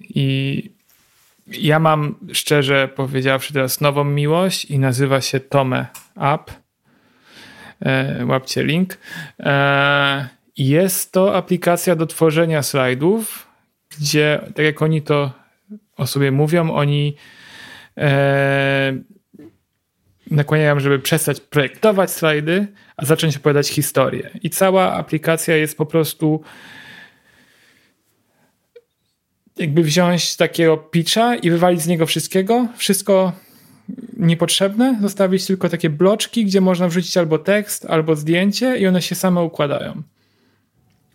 [0.00, 0.70] I
[1.46, 6.50] ja mam szczerze powiedziawszy teraz nową miłość i nazywa się Tome App.
[7.82, 8.98] E, łapcie link.
[9.40, 10.28] E,
[10.68, 13.46] jest to aplikacja do tworzenia slajdów,
[13.98, 15.32] gdzie, tak jak oni to
[15.96, 17.16] o sobie mówią, oni
[17.96, 18.92] e,
[20.30, 24.30] nakłaniają, żeby przestać projektować slajdy, a zacząć opowiadać historię.
[24.42, 26.42] I cała aplikacja jest po prostu
[29.56, 33.32] jakby wziąć takiego pitcha i wywalić z niego wszystkiego, wszystko
[34.16, 39.14] niepotrzebne, zostawić tylko takie bloczki, gdzie można wrzucić albo tekst, albo zdjęcie i one się
[39.14, 40.02] same układają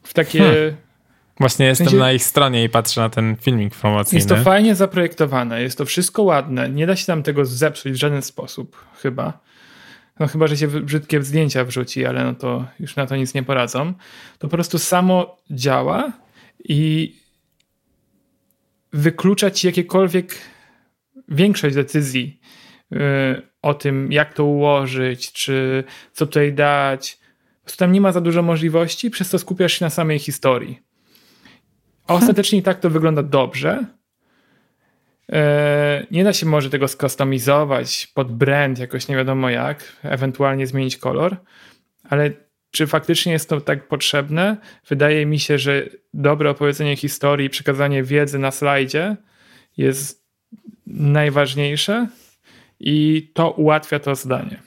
[0.05, 0.39] w takie...
[0.39, 0.75] Hmm.
[1.39, 4.17] Właśnie jestem na ich stronie i patrzę na ten filmik promocyjny.
[4.17, 6.69] Jest to fajnie zaprojektowane, jest to wszystko ładne.
[6.69, 9.39] Nie da się tam tego zepsuć w żaden sposób, chyba.
[10.19, 13.43] No chyba, że się brzydkie zdjęcia wrzuci, ale no to już na to nic nie
[13.43, 13.93] poradzą.
[14.39, 16.11] To po prostu samo działa
[16.63, 17.15] i
[18.93, 20.35] wyklucza ci jakiekolwiek
[21.27, 22.39] większość decyzji
[22.91, 22.99] yy,
[23.61, 27.19] o tym, jak to ułożyć, czy co tutaj dać,
[27.65, 30.79] prostu tam nie ma za dużo możliwości, przez co skupiasz się na samej historii.
[32.03, 32.23] A hmm.
[32.23, 33.85] ostatecznie tak to wygląda dobrze.
[35.31, 40.97] E, nie da się może tego skustomizować pod brand jakoś nie wiadomo jak, ewentualnie zmienić
[40.97, 41.35] kolor,
[42.09, 42.31] ale
[42.71, 44.57] czy faktycznie jest to tak potrzebne?
[44.87, 49.15] Wydaje mi się, że dobre opowiedzenie historii, przekazanie wiedzy na slajdzie
[49.77, 50.25] jest
[50.87, 52.07] najważniejsze
[52.79, 54.64] i to ułatwia to zdanie.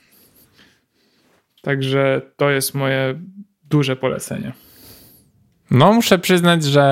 [1.63, 3.15] Także to jest moje
[3.65, 4.53] duże polecenie.
[5.71, 6.83] No, muszę przyznać, że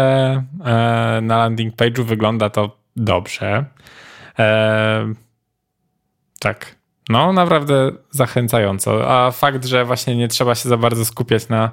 [0.64, 3.64] e, na landing page'u wygląda to dobrze.
[4.38, 5.14] E,
[6.40, 6.76] tak.
[7.09, 9.11] No, naprawdę zachęcająco.
[9.11, 11.70] A fakt, że właśnie nie trzeba się za bardzo skupiać na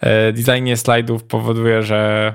[0.00, 2.34] e, designie slajdów, powoduje, że,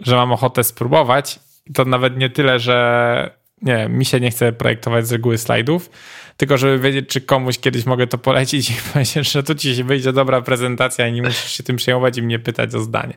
[0.00, 1.40] że mam ochotę spróbować.
[1.74, 3.30] To nawet nie tyle, że
[3.66, 5.90] nie, mi się nie chce projektować z reguły slajdów,
[6.36, 9.84] tylko żeby wiedzieć, czy komuś kiedyś mogę to polecić i powiedzieć, że tu ci się
[9.84, 13.14] wyjdzie dobra prezentacja i nie musisz się tym przejmować i mnie pytać o zdanie.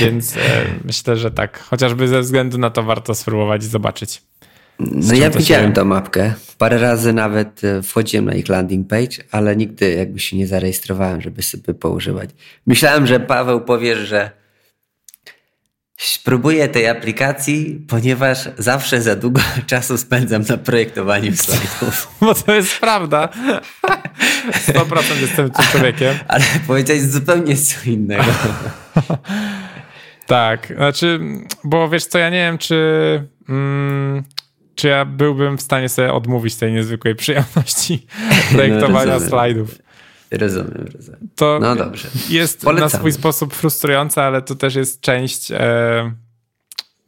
[0.00, 0.40] Więc e,
[0.84, 4.22] myślę, że tak, chociażby ze względu na to warto spróbować i zobaczyć.
[4.80, 5.72] No ja widziałem się...
[5.72, 6.34] tą mapkę.
[6.58, 11.20] Parę razy nawet e, wchodziłem na ich landing page, ale nigdy jakby się nie zarejestrowałem,
[11.20, 12.30] żeby sobie poużywać.
[12.66, 14.30] Myślałem, że Paweł powie, że
[15.96, 22.08] Spróbuję tej aplikacji, ponieważ zawsze za długo czasu spędzam na projektowaniu slajdów.
[22.20, 23.28] Bo to jest prawda.
[24.68, 26.14] 100% jestem tym człowiekiem.
[26.28, 28.24] Ale powiedziałeś zupełnie co innego.
[30.26, 31.20] tak, znaczy,
[31.64, 32.76] bo wiesz co, ja nie wiem, czy,
[33.48, 34.24] mm,
[34.74, 39.85] czy ja byłbym w stanie sobie odmówić tej niezwykłej przyjemności no, projektowania no, slajdów.
[40.30, 41.28] Rozumiem, rozumiem.
[41.36, 42.08] To no dobrze.
[42.28, 42.92] Jest Polecamy.
[42.92, 46.12] na swój sposób frustrujące, ale to też jest część e,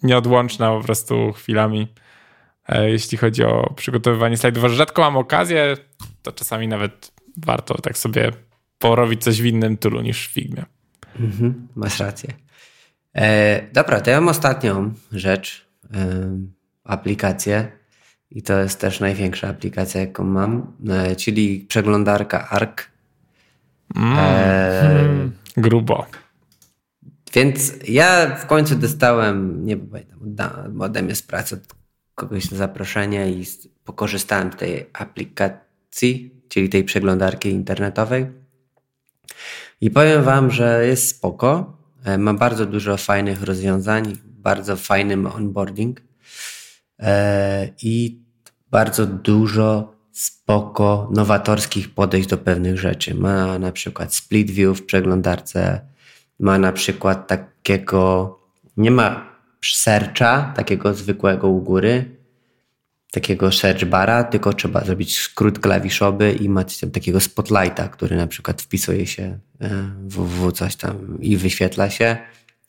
[0.02, 1.94] nieodłączna po prostu chwilami,
[2.68, 4.72] e, jeśli chodzi o przygotowywanie slajdów.
[4.72, 5.76] Rzadko mam okazję,
[6.22, 8.32] to czasami nawet warto tak sobie
[8.78, 10.64] porobić coś w innym tylu niż w Figmie.
[11.20, 12.32] Mhm, masz rację.
[13.14, 15.98] E, dobra, to ja mam ostatnią rzecz, e,
[16.84, 17.72] aplikację
[18.30, 22.78] i to jest też największa aplikacja, jaką mam, e, czyli przeglądarka ARC
[23.96, 26.06] Mm, hmm, grubo.
[27.34, 31.60] Więc ja w końcu dostałem, nie pamiętam, ode mnie z pracy od
[32.14, 33.44] kogoś na zaproszenie i
[33.84, 38.26] pokorzystałem z tej aplikacji czyli tej przeglądarki internetowej.
[39.80, 41.78] I powiem Wam, że jest spoko.
[42.04, 46.02] E, ma bardzo dużo fajnych rozwiązań, bardzo fajny onboarding
[46.98, 48.20] e, i
[48.70, 53.14] bardzo dużo spoko nowatorskich podejść do pewnych rzeczy.
[53.14, 55.80] Ma na przykład split view w przeglądarce,
[56.40, 58.38] ma na przykład takiego,
[58.76, 62.16] nie ma searcha, takiego zwykłego u góry,
[63.12, 68.26] takiego search bara, tylko trzeba zrobić skrót klawiszowy i macie tam takiego spotlighta, który na
[68.26, 69.70] przykład wpisuje się e,
[70.08, 72.16] w coś tam i wyświetla się.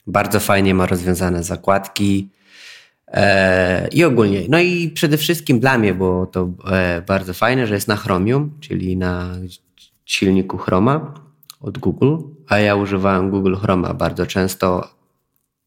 [0.08, 2.30] Bardzo fajnie ma rozwiązane zakładki
[3.12, 4.42] e, i ogólnie.
[4.50, 8.52] No i przede wszystkim dla mnie było to e, bardzo fajne, że jest na Chromium,
[8.60, 9.36] czyli na
[10.06, 11.14] silniku Chroma
[11.62, 12.18] od Google,
[12.48, 14.88] a ja używałem Google Chroma bardzo często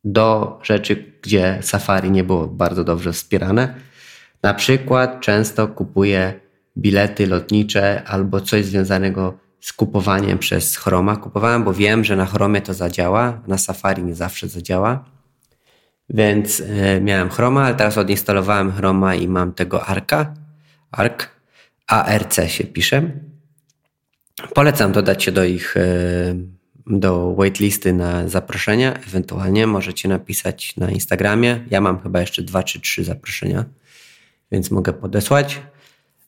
[0.05, 3.74] do rzeczy, gdzie Safari nie było bardzo dobrze wspierane
[4.42, 6.40] na przykład często kupuję
[6.78, 11.16] bilety lotnicze albo coś związanego z kupowaniem przez Chroma.
[11.16, 15.05] Kupowałem, bo wiem, że na Chromie to zadziała, na Safari nie zawsze zadziała.
[16.09, 20.35] Więc y, miałem Chroma, ale teraz odinstalowałem Chroma i mam tego Arka.
[20.91, 21.31] Ark.
[21.87, 23.11] ARC się pisze.
[24.55, 26.35] Polecam dodać się do ich y,
[26.87, 28.95] do waitlisty na zaproszenia.
[28.95, 31.65] Ewentualnie możecie napisać na Instagramie.
[31.71, 33.65] Ja mam chyba jeszcze dwa czy trzy zaproszenia
[34.53, 35.61] więc mogę podesłać.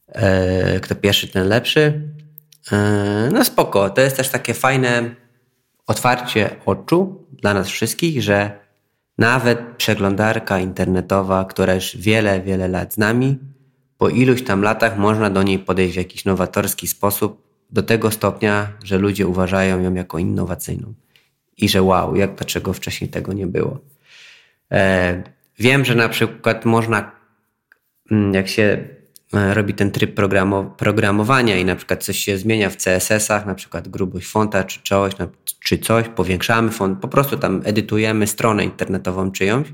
[0.08, 2.08] E, kto pierwszy, ten lepszy.
[2.72, 5.14] E, no spoko, to jest też takie fajne
[5.86, 8.63] otwarcie oczu dla nas wszystkich, że
[9.18, 13.38] nawet przeglądarka internetowa, która już wiele, wiele lat z nami,
[13.98, 18.72] po iluś tam latach można do niej podejść w jakiś nowatorski sposób, do tego stopnia,
[18.84, 20.94] że ludzie uważają ją jako innowacyjną.
[21.56, 23.80] I że wow, jak dlaczego wcześniej tego nie było.
[24.72, 25.22] E,
[25.58, 27.12] wiem, że na przykład można
[28.10, 28.88] Mm, jak się
[29.34, 30.20] e, robi ten tryb
[30.76, 35.18] programowania i na przykład coś się zmienia w CSS-ach, na przykład grubość fonta czy coś,
[35.64, 39.66] czy coś, powiększamy font, po prostu tam edytujemy stronę internetową czyjąś,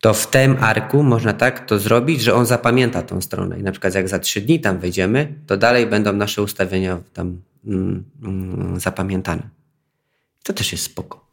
[0.00, 3.72] to w tym arku można tak to zrobić, że on zapamięta tą stronę i na
[3.72, 8.80] przykład jak za trzy dni tam wejdziemy, to dalej będą nasze ustawienia tam mm, mm,
[8.80, 9.42] zapamiętane.
[10.42, 11.26] To też jest spoko.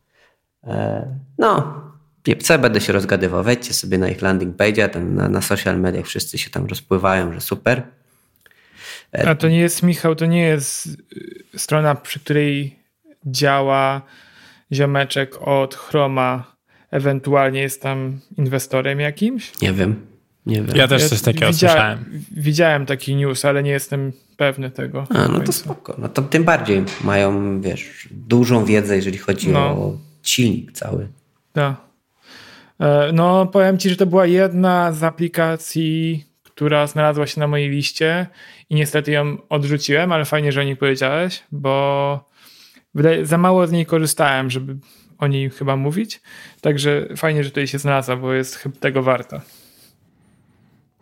[0.64, 1.06] E,
[1.38, 1.82] no,
[2.44, 3.44] co będę się rozgadywał.
[3.44, 7.34] Wejdźcie sobie na ich landing page, tam na, na social mediach wszyscy się tam rozpływają,
[7.34, 7.84] że super.
[9.26, 12.77] A to nie jest, Michał, to nie jest y, strona, przy której
[13.28, 14.02] działa
[14.74, 16.56] ziomeczek od Chroma,
[16.92, 19.62] ewentualnie jest tam inwestorem jakimś?
[19.62, 20.06] Nie wiem.
[20.46, 20.76] Nie wiem.
[20.76, 22.06] Ja też coś takiego widzia, słyszałem.
[22.32, 25.08] Widziałem taki news, ale nie jestem pewny tego.
[25.10, 25.96] A, no to spoko.
[25.98, 29.60] No to tym bardziej mają, wiesz, dużą wiedzę, jeżeli chodzi no.
[29.60, 31.08] o silnik cały.
[31.54, 31.76] Tak.
[33.14, 38.28] No, powiem ci, że to była jedna z aplikacji, która znalazła się na mojej liście
[38.70, 42.27] i niestety ją odrzuciłem, ale fajnie, że o niej powiedziałeś, bo
[43.24, 44.78] za mało z niej korzystałem, żeby
[45.18, 46.22] o niej chyba mówić.
[46.62, 49.42] Także fajnie, że tutaj się znalazła, bo jest chyba tego warta.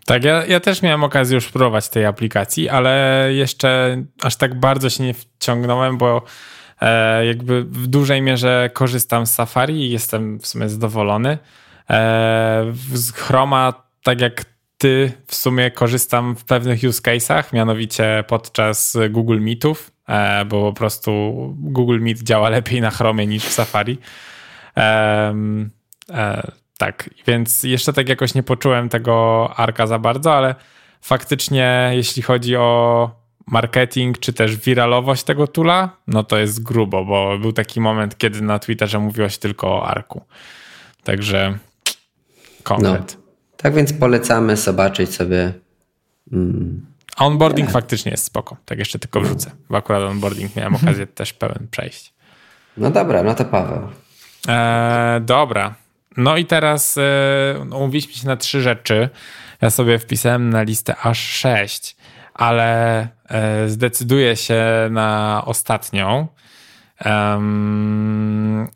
[0.05, 4.89] Tak, ja, ja też miałem okazję już próbować tej aplikacji, ale jeszcze aż tak bardzo
[4.89, 6.21] się nie wciągnąłem, bo
[6.81, 11.37] e, jakby w dużej mierze korzystam z Safari i jestem w sumie zadowolony.
[11.89, 14.45] E, z Chroma, tak jak
[14.77, 19.91] ty, w sumie korzystam w pewnych use case'ach, mianowicie podczas Google Meetów,
[20.45, 23.97] bo po prostu Google Meet działa lepiej na Chromie niż w Safari.
[24.77, 25.33] E,
[26.77, 30.55] tak, więc jeszcze tak jakoś nie poczułem tego arka za bardzo, ale
[31.01, 33.11] faktycznie jeśli chodzi o
[33.47, 38.41] marketing, czy też wiralowość tego tula, no to jest grubo, bo był taki moment, kiedy
[38.41, 40.21] na Twitterze mówiło się tylko o arku.
[41.03, 41.57] Także
[42.63, 43.17] konkret.
[43.17, 43.23] No.
[43.57, 45.53] Tak więc polecamy zobaczyć sobie.
[46.31, 46.85] Mm,
[47.17, 48.57] onboarding faktycznie jest spoko.
[48.65, 52.13] Tak jeszcze tylko wrzucę, bo akurat onboarding miałem okazję też pełen przejść.
[52.77, 53.87] No dobra, no to Paweł.
[54.47, 55.75] E, dobra.
[56.17, 59.09] No i teraz e, umówiliśmy się na trzy rzeczy.
[59.61, 61.95] Ja sobie wpisałem na listę aż sześć,
[62.33, 66.27] ale e, zdecyduję się na ostatnią.
[67.05, 68.67] Um,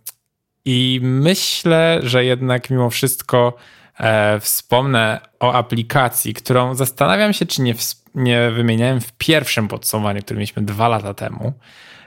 [0.65, 3.53] I myślę, że jednak mimo wszystko
[3.99, 7.73] e, wspomnę o aplikacji, którą zastanawiam się, czy nie,
[8.19, 11.53] nie wymieniałem w pierwszym podsumowaniu, które mieliśmy dwa lata temu.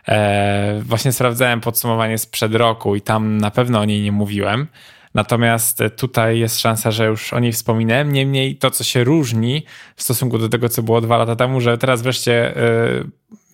[0.09, 4.67] E, właśnie sprawdzałem podsumowanie sprzed roku i tam na pewno o niej nie mówiłem.
[5.15, 8.13] Natomiast tutaj jest szansa, że już o niej wspominałem.
[8.13, 9.65] Niemniej to, co się różni
[9.97, 12.61] w stosunku do tego, co było dwa lata temu, że teraz wreszcie e,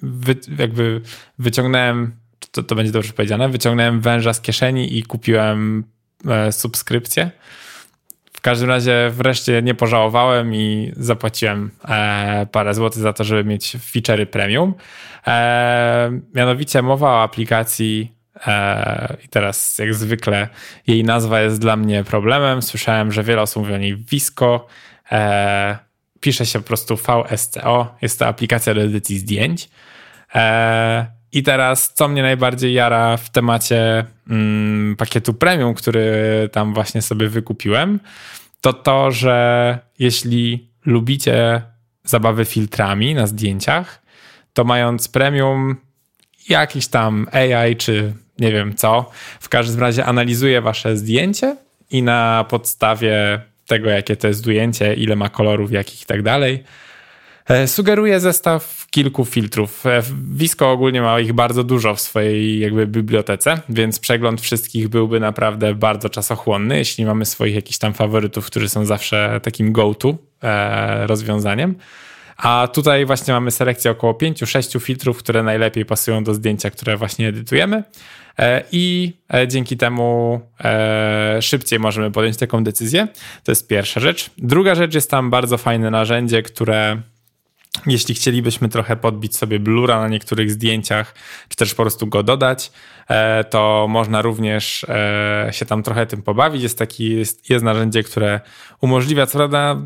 [0.03, 1.01] wy, jakby
[1.39, 2.17] wyciągnąłem,
[2.51, 5.85] to, to będzie dobrze powiedziane, wyciągnąłem węża z kieszeni i kupiłem
[6.29, 7.31] e, subskrypcję
[8.39, 13.77] w każdym razie wreszcie nie pożałowałem i zapłaciłem e, parę złotych za to, żeby mieć
[13.77, 14.75] feature'y premium.
[15.27, 18.13] E, mianowicie mowa o aplikacji
[18.47, 20.49] e, i teraz jak zwykle
[20.87, 22.63] jej nazwa jest dla mnie problemem.
[22.63, 24.67] Słyszałem, że wiele osób mówi o niej Visco.
[25.13, 25.79] E,
[26.21, 27.95] pisze się po prostu VSCO.
[28.03, 29.69] Jest to aplikacja do edycji zdjęć.
[30.35, 36.13] E, I teraz, co mnie najbardziej jara w temacie mm, pakietu premium, który
[36.53, 38.01] tam właśnie sobie wykupiłem,
[38.61, 41.63] to to, że jeśli lubicie
[42.05, 44.03] zabawy filtrami na zdjęciach,
[44.53, 45.77] to mając premium,
[46.49, 49.11] jakiś tam AI czy nie wiem co,
[49.41, 51.57] w każdym razie analizuje wasze zdjęcie
[51.91, 56.65] i na podstawie tego, jakie to jest zdjęcie, ile ma kolorów, jakich i tak dalej,
[57.49, 59.85] e, sugeruje zestaw kilku filtrów.
[59.87, 60.03] E,
[60.67, 66.09] ogólnie ma ich bardzo dużo w swojej jakby bibliotece, więc przegląd wszystkich byłby naprawdę bardzo
[66.09, 71.75] czasochłonny, jeśli mamy swoich jakichś tam faworytów, którzy są zawsze takim go-to e, rozwiązaniem.
[72.37, 77.29] A tutaj właśnie mamy selekcję około 5-6 filtrów, które najlepiej pasują do zdjęcia, które właśnie
[77.29, 77.83] edytujemy.
[78.73, 79.13] I
[79.47, 80.41] dzięki temu
[81.41, 83.09] szybciej możemy podjąć taką decyzję.
[83.45, 84.31] To jest pierwsza rzecz.
[84.39, 87.03] Druga rzecz jest tam bardzo fajne narzędzie, które
[87.87, 91.15] jeśli chcielibyśmy trochę podbić sobie blura na niektórych zdjęciach,
[91.49, 92.73] czy też po prostu go dodać,
[93.51, 94.87] to można również
[95.51, 96.63] się tam trochę tym pobawić.
[96.63, 98.41] Jest taki, jest, jest narzędzie, które
[98.81, 99.77] umożliwia, co prawda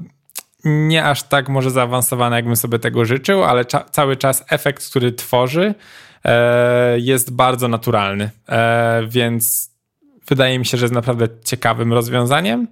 [0.65, 5.13] nie aż tak może zaawansowane, jakbym sobie tego życzył, ale cza cały czas efekt, który
[5.13, 5.75] tworzy,
[6.25, 8.31] e, jest bardzo naturalny.
[8.49, 9.71] E, więc
[10.29, 12.69] wydaje mi się, że jest naprawdę ciekawym rozwiązaniem.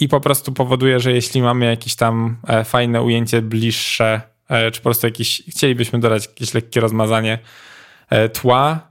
[0.00, 4.80] I po prostu powoduje, że jeśli mamy jakieś tam e, fajne ujęcie bliższe, e, czy
[4.80, 7.38] po prostu jakieś, chcielibyśmy dodać jakieś lekkie rozmazanie
[8.10, 8.88] e, tła,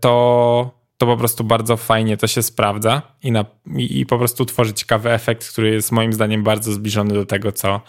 [0.00, 3.44] to to po prostu bardzo fajnie to się sprawdza i, na,
[3.76, 7.52] i, i, po prostu tworzy ciekawy efekt, który jest moim zdaniem bardzo zbliżony do tego,
[7.52, 7.80] co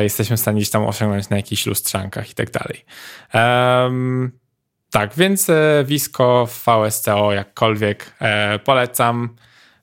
[0.00, 2.84] jesteśmy w stanie gdzieś tam osiągnąć na jakichś lustrzankach i tak dalej.
[4.92, 5.50] Tak, więc
[5.84, 9.36] Visco VSCO jakkolwiek e, polecam.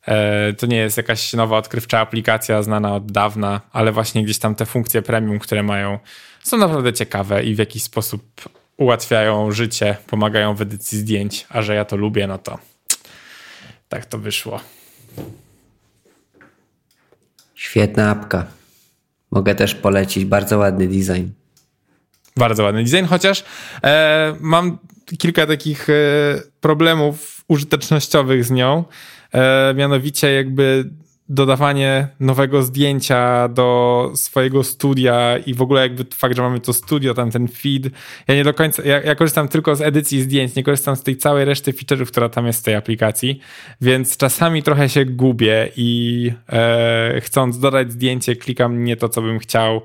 [0.10, 4.56] E, to nie jest jakaś nowa odkrywcza aplikacja znana od dawna, ale właśnie gdzieś tam
[4.56, 6.00] te funkcje premium, które mają,
[6.44, 8.24] są naprawdę ciekawe i w jakiś sposób
[8.78, 12.60] ułatwiają życie, pomagają w edycji zdjęć, a że ja to lubię, no to
[13.90, 14.60] tak to wyszło.
[17.56, 18.46] Świetna apka.
[19.32, 21.28] Mogę też polecić, bardzo ładny design.
[22.38, 23.44] Bardzo ładny design, chociaż
[23.84, 24.78] e, mam
[25.18, 25.94] kilka takich e,
[26.62, 28.84] problemów użytecznościowych z nią.
[29.34, 30.90] E, mianowicie jakby
[31.30, 37.14] dodawanie nowego zdjęcia do swojego studia i w ogóle jakby fakt, że mamy to studio,
[37.14, 37.94] tam ten feed.
[38.28, 41.18] Ja nie do końca, ja, ja korzystam tylko z edycji zdjęć, nie korzystam z tej
[41.18, 43.40] całej reszty feature'ów, która tam jest w tej aplikacji,
[43.82, 49.40] więc czasami trochę się gubię i e, chcąc dodać zdjęcie, klikam nie to, co bym
[49.40, 49.82] chciał.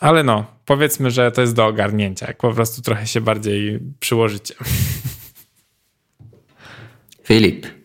[0.00, 4.54] Ale no, powiedzmy, że to jest do ogarnięcia, jak po prostu trochę się bardziej przyłożycie.
[7.24, 7.81] Filip.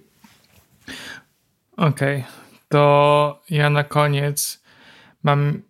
[1.77, 2.17] Okej.
[2.17, 4.63] Okay to ja na koniec
[5.23, 5.61] mam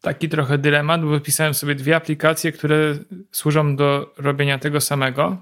[0.00, 2.94] taki trochę dylemat, bo wypisałem sobie dwie aplikacje, które
[3.32, 5.36] służą do robienia tego samego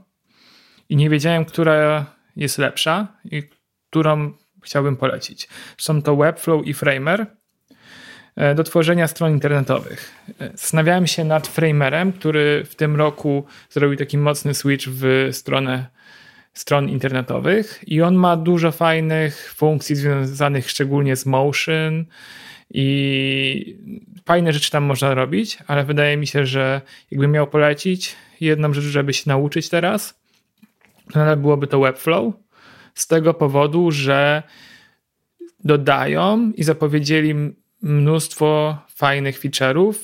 [0.89, 2.07] i nie wiedziałem, która
[2.37, 3.43] jest lepsza i
[3.91, 5.49] którą chciałbym polecić.
[5.79, 7.27] Są to Webflow i Framer
[8.37, 10.13] e, do tworzenia stron internetowych.
[10.41, 15.87] E, zastanawiałem się nad Framerem, który w tym roku zrobił taki mocny switch w stronę
[16.55, 22.05] stron internetowych i on ma dużo fajnych funkcji związanych szczególnie z motion
[22.71, 23.77] i
[24.27, 26.81] fajne rzeczy tam można robić, ale wydaje mi się, że
[27.11, 30.21] jakbym miał polecić jedną rzecz, żeby się nauczyć teraz,
[31.13, 32.35] to byłoby to Webflow
[32.95, 34.43] z tego powodu, że
[35.65, 37.35] dodają i zapowiedzieli
[37.83, 39.95] mnóstwo fajnych feature'ów,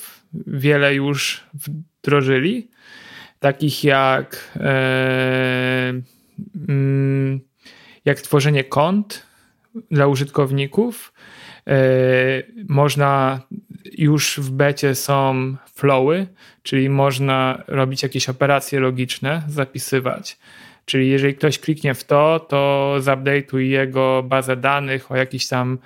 [0.47, 2.69] wiele już wdrożyli,
[3.39, 4.51] takich jak
[5.89, 6.03] Mm,
[8.05, 9.25] jak tworzenie kont
[9.91, 11.13] dla użytkowników.
[11.67, 11.77] E,
[12.69, 13.41] można
[13.97, 16.27] już w becie są flowy,
[16.63, 20.37] czyli można robić jakieś operacje logiczne, zapisywać.
[20.85, 25.77] Czyli jeżeli ktoś kliknie w to, to zupdate'uj jego bazę danych o jakieś tam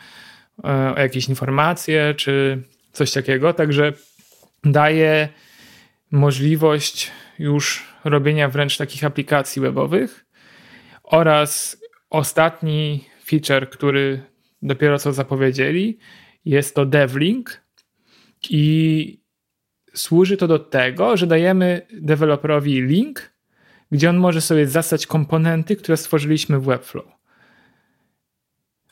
[0.63, 3.53] e, o jakieś informacje czy coś takiego.
[3.53, 3.93] Także
[4.63, 5.29] daje
[6.11, 10.22] możliwość już robienia wręcz takich aplikacji webowych
[11.03, 11.77] oraz
[12.09, 14.21] ostatni feature, który
[14.61, 15.97] dopiero co zapowiedzieli,
[16.45, 17.61] jest to DevLink
[18.49, 19.23] i
[19.93, 23.33] służy to do tego, że dajemy deweloperowi link,
[23.91, 27.05] gdzie on może sobie zastać komponenty, które stworzyliśmy w Webflow.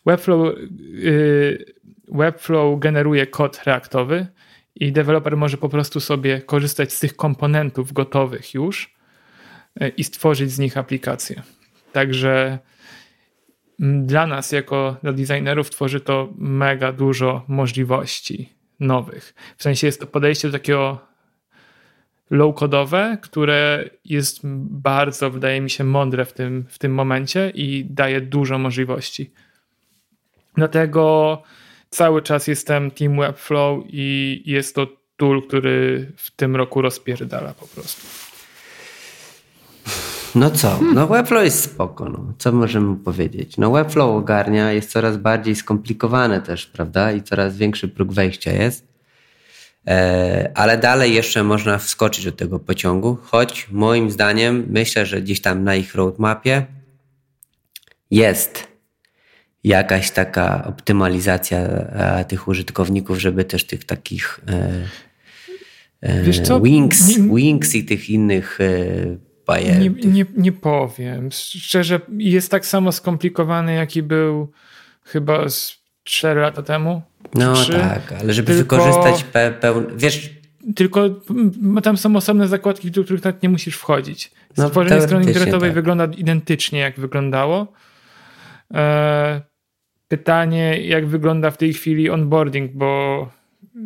[0.05, 1.66] Webflow, yy,
[2.07, 4.28] Webflow generuje kod reaktowy
[4.76, 8.95] i deweloper może po prostu sobie korzystać z tych komponentów gotowych już
[9.80, 11.41] yy, i stworzyć z nich aplikację.
[11.92, 12.60] Także
[13.80, 19.34] dla nas, jako dla designerów, tworzy to mega dużo możliwości nowych.
[19.58, 21.00] W sensie jest to podejście do takiego
[22.32, 28.22] low-codowe, które jest bardzo, wydaje mi się, mądre w tym, w tym momencie i daje
[28.22, 29.32] dużo możliwości.
[30.56, 31.44] Dlatego
[31.89, 34.88] cały czas jestem Team Webflow i jest to
[35.18, 38.31] tool, który w tym roku rozpierdala po prostu.
[40.36, 40.80] No co?
[40.94, 42.10] No Webflow jest spoko.
[42.10, 42.34] No.
[42.38, 43.58] Co możemy powiedzieć?
[43.58, 47.12] No Webflow ogarnia, jest coraz bardziej skomplikowane też, prawda?
[47.12, 48.88] I coraz większy próg wejścia jest.
[49.88, 55.42] E, ale dalej jeszcze można wskoczyć do tego pociągu, choć moim zdaniem myślę, że gdzieś
[55.42, 56.66] tam na ich roadmapie
[58.12, 58.68] jest
[59.64, 66.62] jakaś taka optymalizacja e, tych użytkowników, żeby też tych takich e, Wiesz co?
[66.62, 68.60] Wings, Wings i tych innych
[69.60, 71.30] Nie, nie, nie powiem.
[71.32, 74.52] Szczerze, jest tak samo skomplikowany, jaki był
[75.04, 77.02] chyba z 4 lata temu.
[77.36, 77.72] No 3.
[77.72, 79.88] tak, ale żeby tylko, wykorzystać pe pełny.
[79.95, 80.41] Wiesz.
[80.76, 81.10] Tylko
[81.84, 84.32] tam są osobne zakładki, do których tak nie musisz wchodzić.
[84.58, 85.76] Stworzenie no, strony internetowej tak.
[85.76, 87.68] wygląda identycznie, jak wyglądało.
[88.74, 89.41] E,
[90.08, 93.30] pytanie, jak wygląda w tej chwili onboarding, bo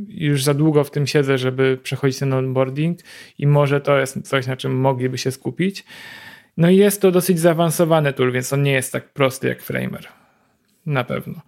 [0.08, 3.00] już za długo w tym siedzę, żeby przechodzić ten onboarding
[3.40, 5.86] i może to jest coś, na czym mogliby się skupić.
[6.58, 10.08] No i jest to dosyć zaawansowany tool, więc on nie jest tak prosty jak Framer.
[10.86, 11.42] Na pewno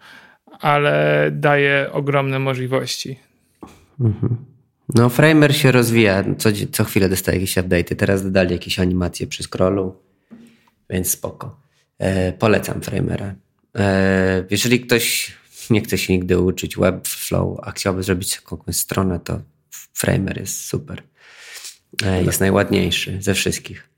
[0.60, 3.20] ale daje ogromne możliwości.
[4.00, 4.38] Mhm.
[4.96, 6.24] No, Framer się rozwija.
[6.38, 7.96] Co, co chwilę dostaje jakieś update'y.
[7.96, 9.96] Teraz dodali jakieś animacje przy scrollu,
[10.90, 11.60] więc spoko.
[12.00, 13.36] E, polecam Framera.
[13.76, 15.38] E, jeżeli ktoś
[15.70, 19.42] nie chce się nigdy uczyć Webflow, a chciałby zrobić jakąś stronę, to
[19.94, 21.04] Framer jest super.
[22.04, 23.90] E, jest najładniejszy ze wszystkich.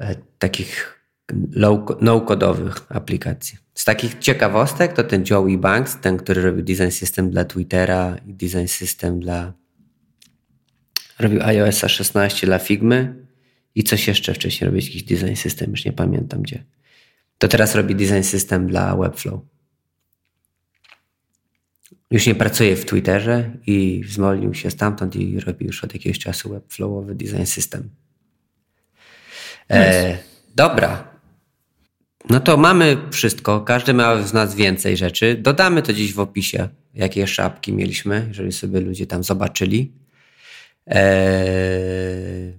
[0.00, 1.02] E, takich
[2.00, 3.58] no-codowych aplikacji.
[3.74, 8.34] Z takich ciekawostek to ten Joey Banks, ten, który robił design system dla Twittera i
[8.34, 9.52] design system dla
[11.18, 13.26] robił iOS 16 dla Figmy
[13.74, 16.64] i coś jeszcze wcześniej robił jakiś design system, już nie pamiętam gdzie.
[17.38, 19.40] To teraz robi design system dla Webflow.
[22.10, 26.50] Już nie pracuje w Twitterze i zwolnił się stamtąd i robi już od jakiegoś czasu
[26.50, 27.90] Webflowowy design system.
[29.70, 30.18] E,
[30.54, 31.12] dobra,
[32.30, 33.60] no to mamy wszystko.
[33.60, 35.36] Każdy ma z nas więcej rzeczy.
[35.40, 39.92] Dodamy to dziś w opisie, jakie szapki mieliśmy, jeżeli sobie ludzie tam zobaczyli.
[40.86, 42.52] Eee,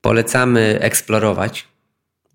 [0.00, 1.68] polecamy eksplorować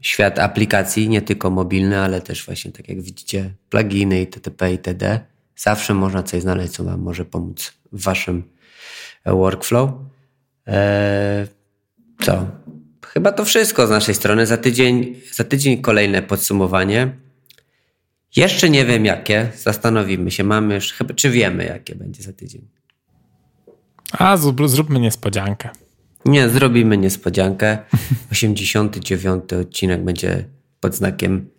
[0.01, 4.71] świat aplikacji, nie tylko mobilny, ale też właśnie, tak jak widzicie, pluginy itp.
[4.71, 5.19] itd.
[5.55, 8.43] Zawsze można coś znaleźć, co Wam może pomóc w Waszym
[9.25, 9.91] workflow.
[10.67, 11.47] Eee,
[12.21, 12.47] co?
[13.07, 14.45] Chyba to wszystko z naszej strony.
[14.45, 17.15] Za tydzień, za tydzień kolejne podsumowanie.
[18.35, 20.43] Jeszcze nie wiem jakie, zastanowimy się.
[20.43, 22.67] Mamy już, chyba, czy wiemy jakie będzie za tydzień.
[24.11, 25.69] A zróbmy niespodziankę.
[26.25, 27.77] Nie, zrobimy niespodziankę.
[28.31, 30.45] 89 odcinek będzie
[30.79, 31.49] pod znakiem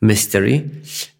[0.00, 0.70] Mystery.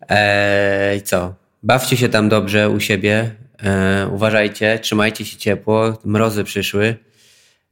[0.09, 1.42] Eee, co?
[1.63, 3.31] Bawcie się tam dobrze u siebie.
[3.63, 5.99] Eee, uważajcie, trzymajcie się ciepło.
[6.05, 6.97] Mrozy przyszły.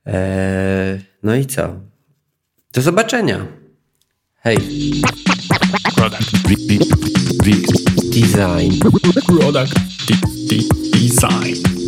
[0.07, 1.81] Eee, no i co?
[2.73, 3.47] Do zobaczenia.
[4.37, 4.59] Hej.
[5.97, 6.31] Product.
[8.13, 8.79] Design.
[9.27, 9.75] Product.
[10.93, 11.80] Design.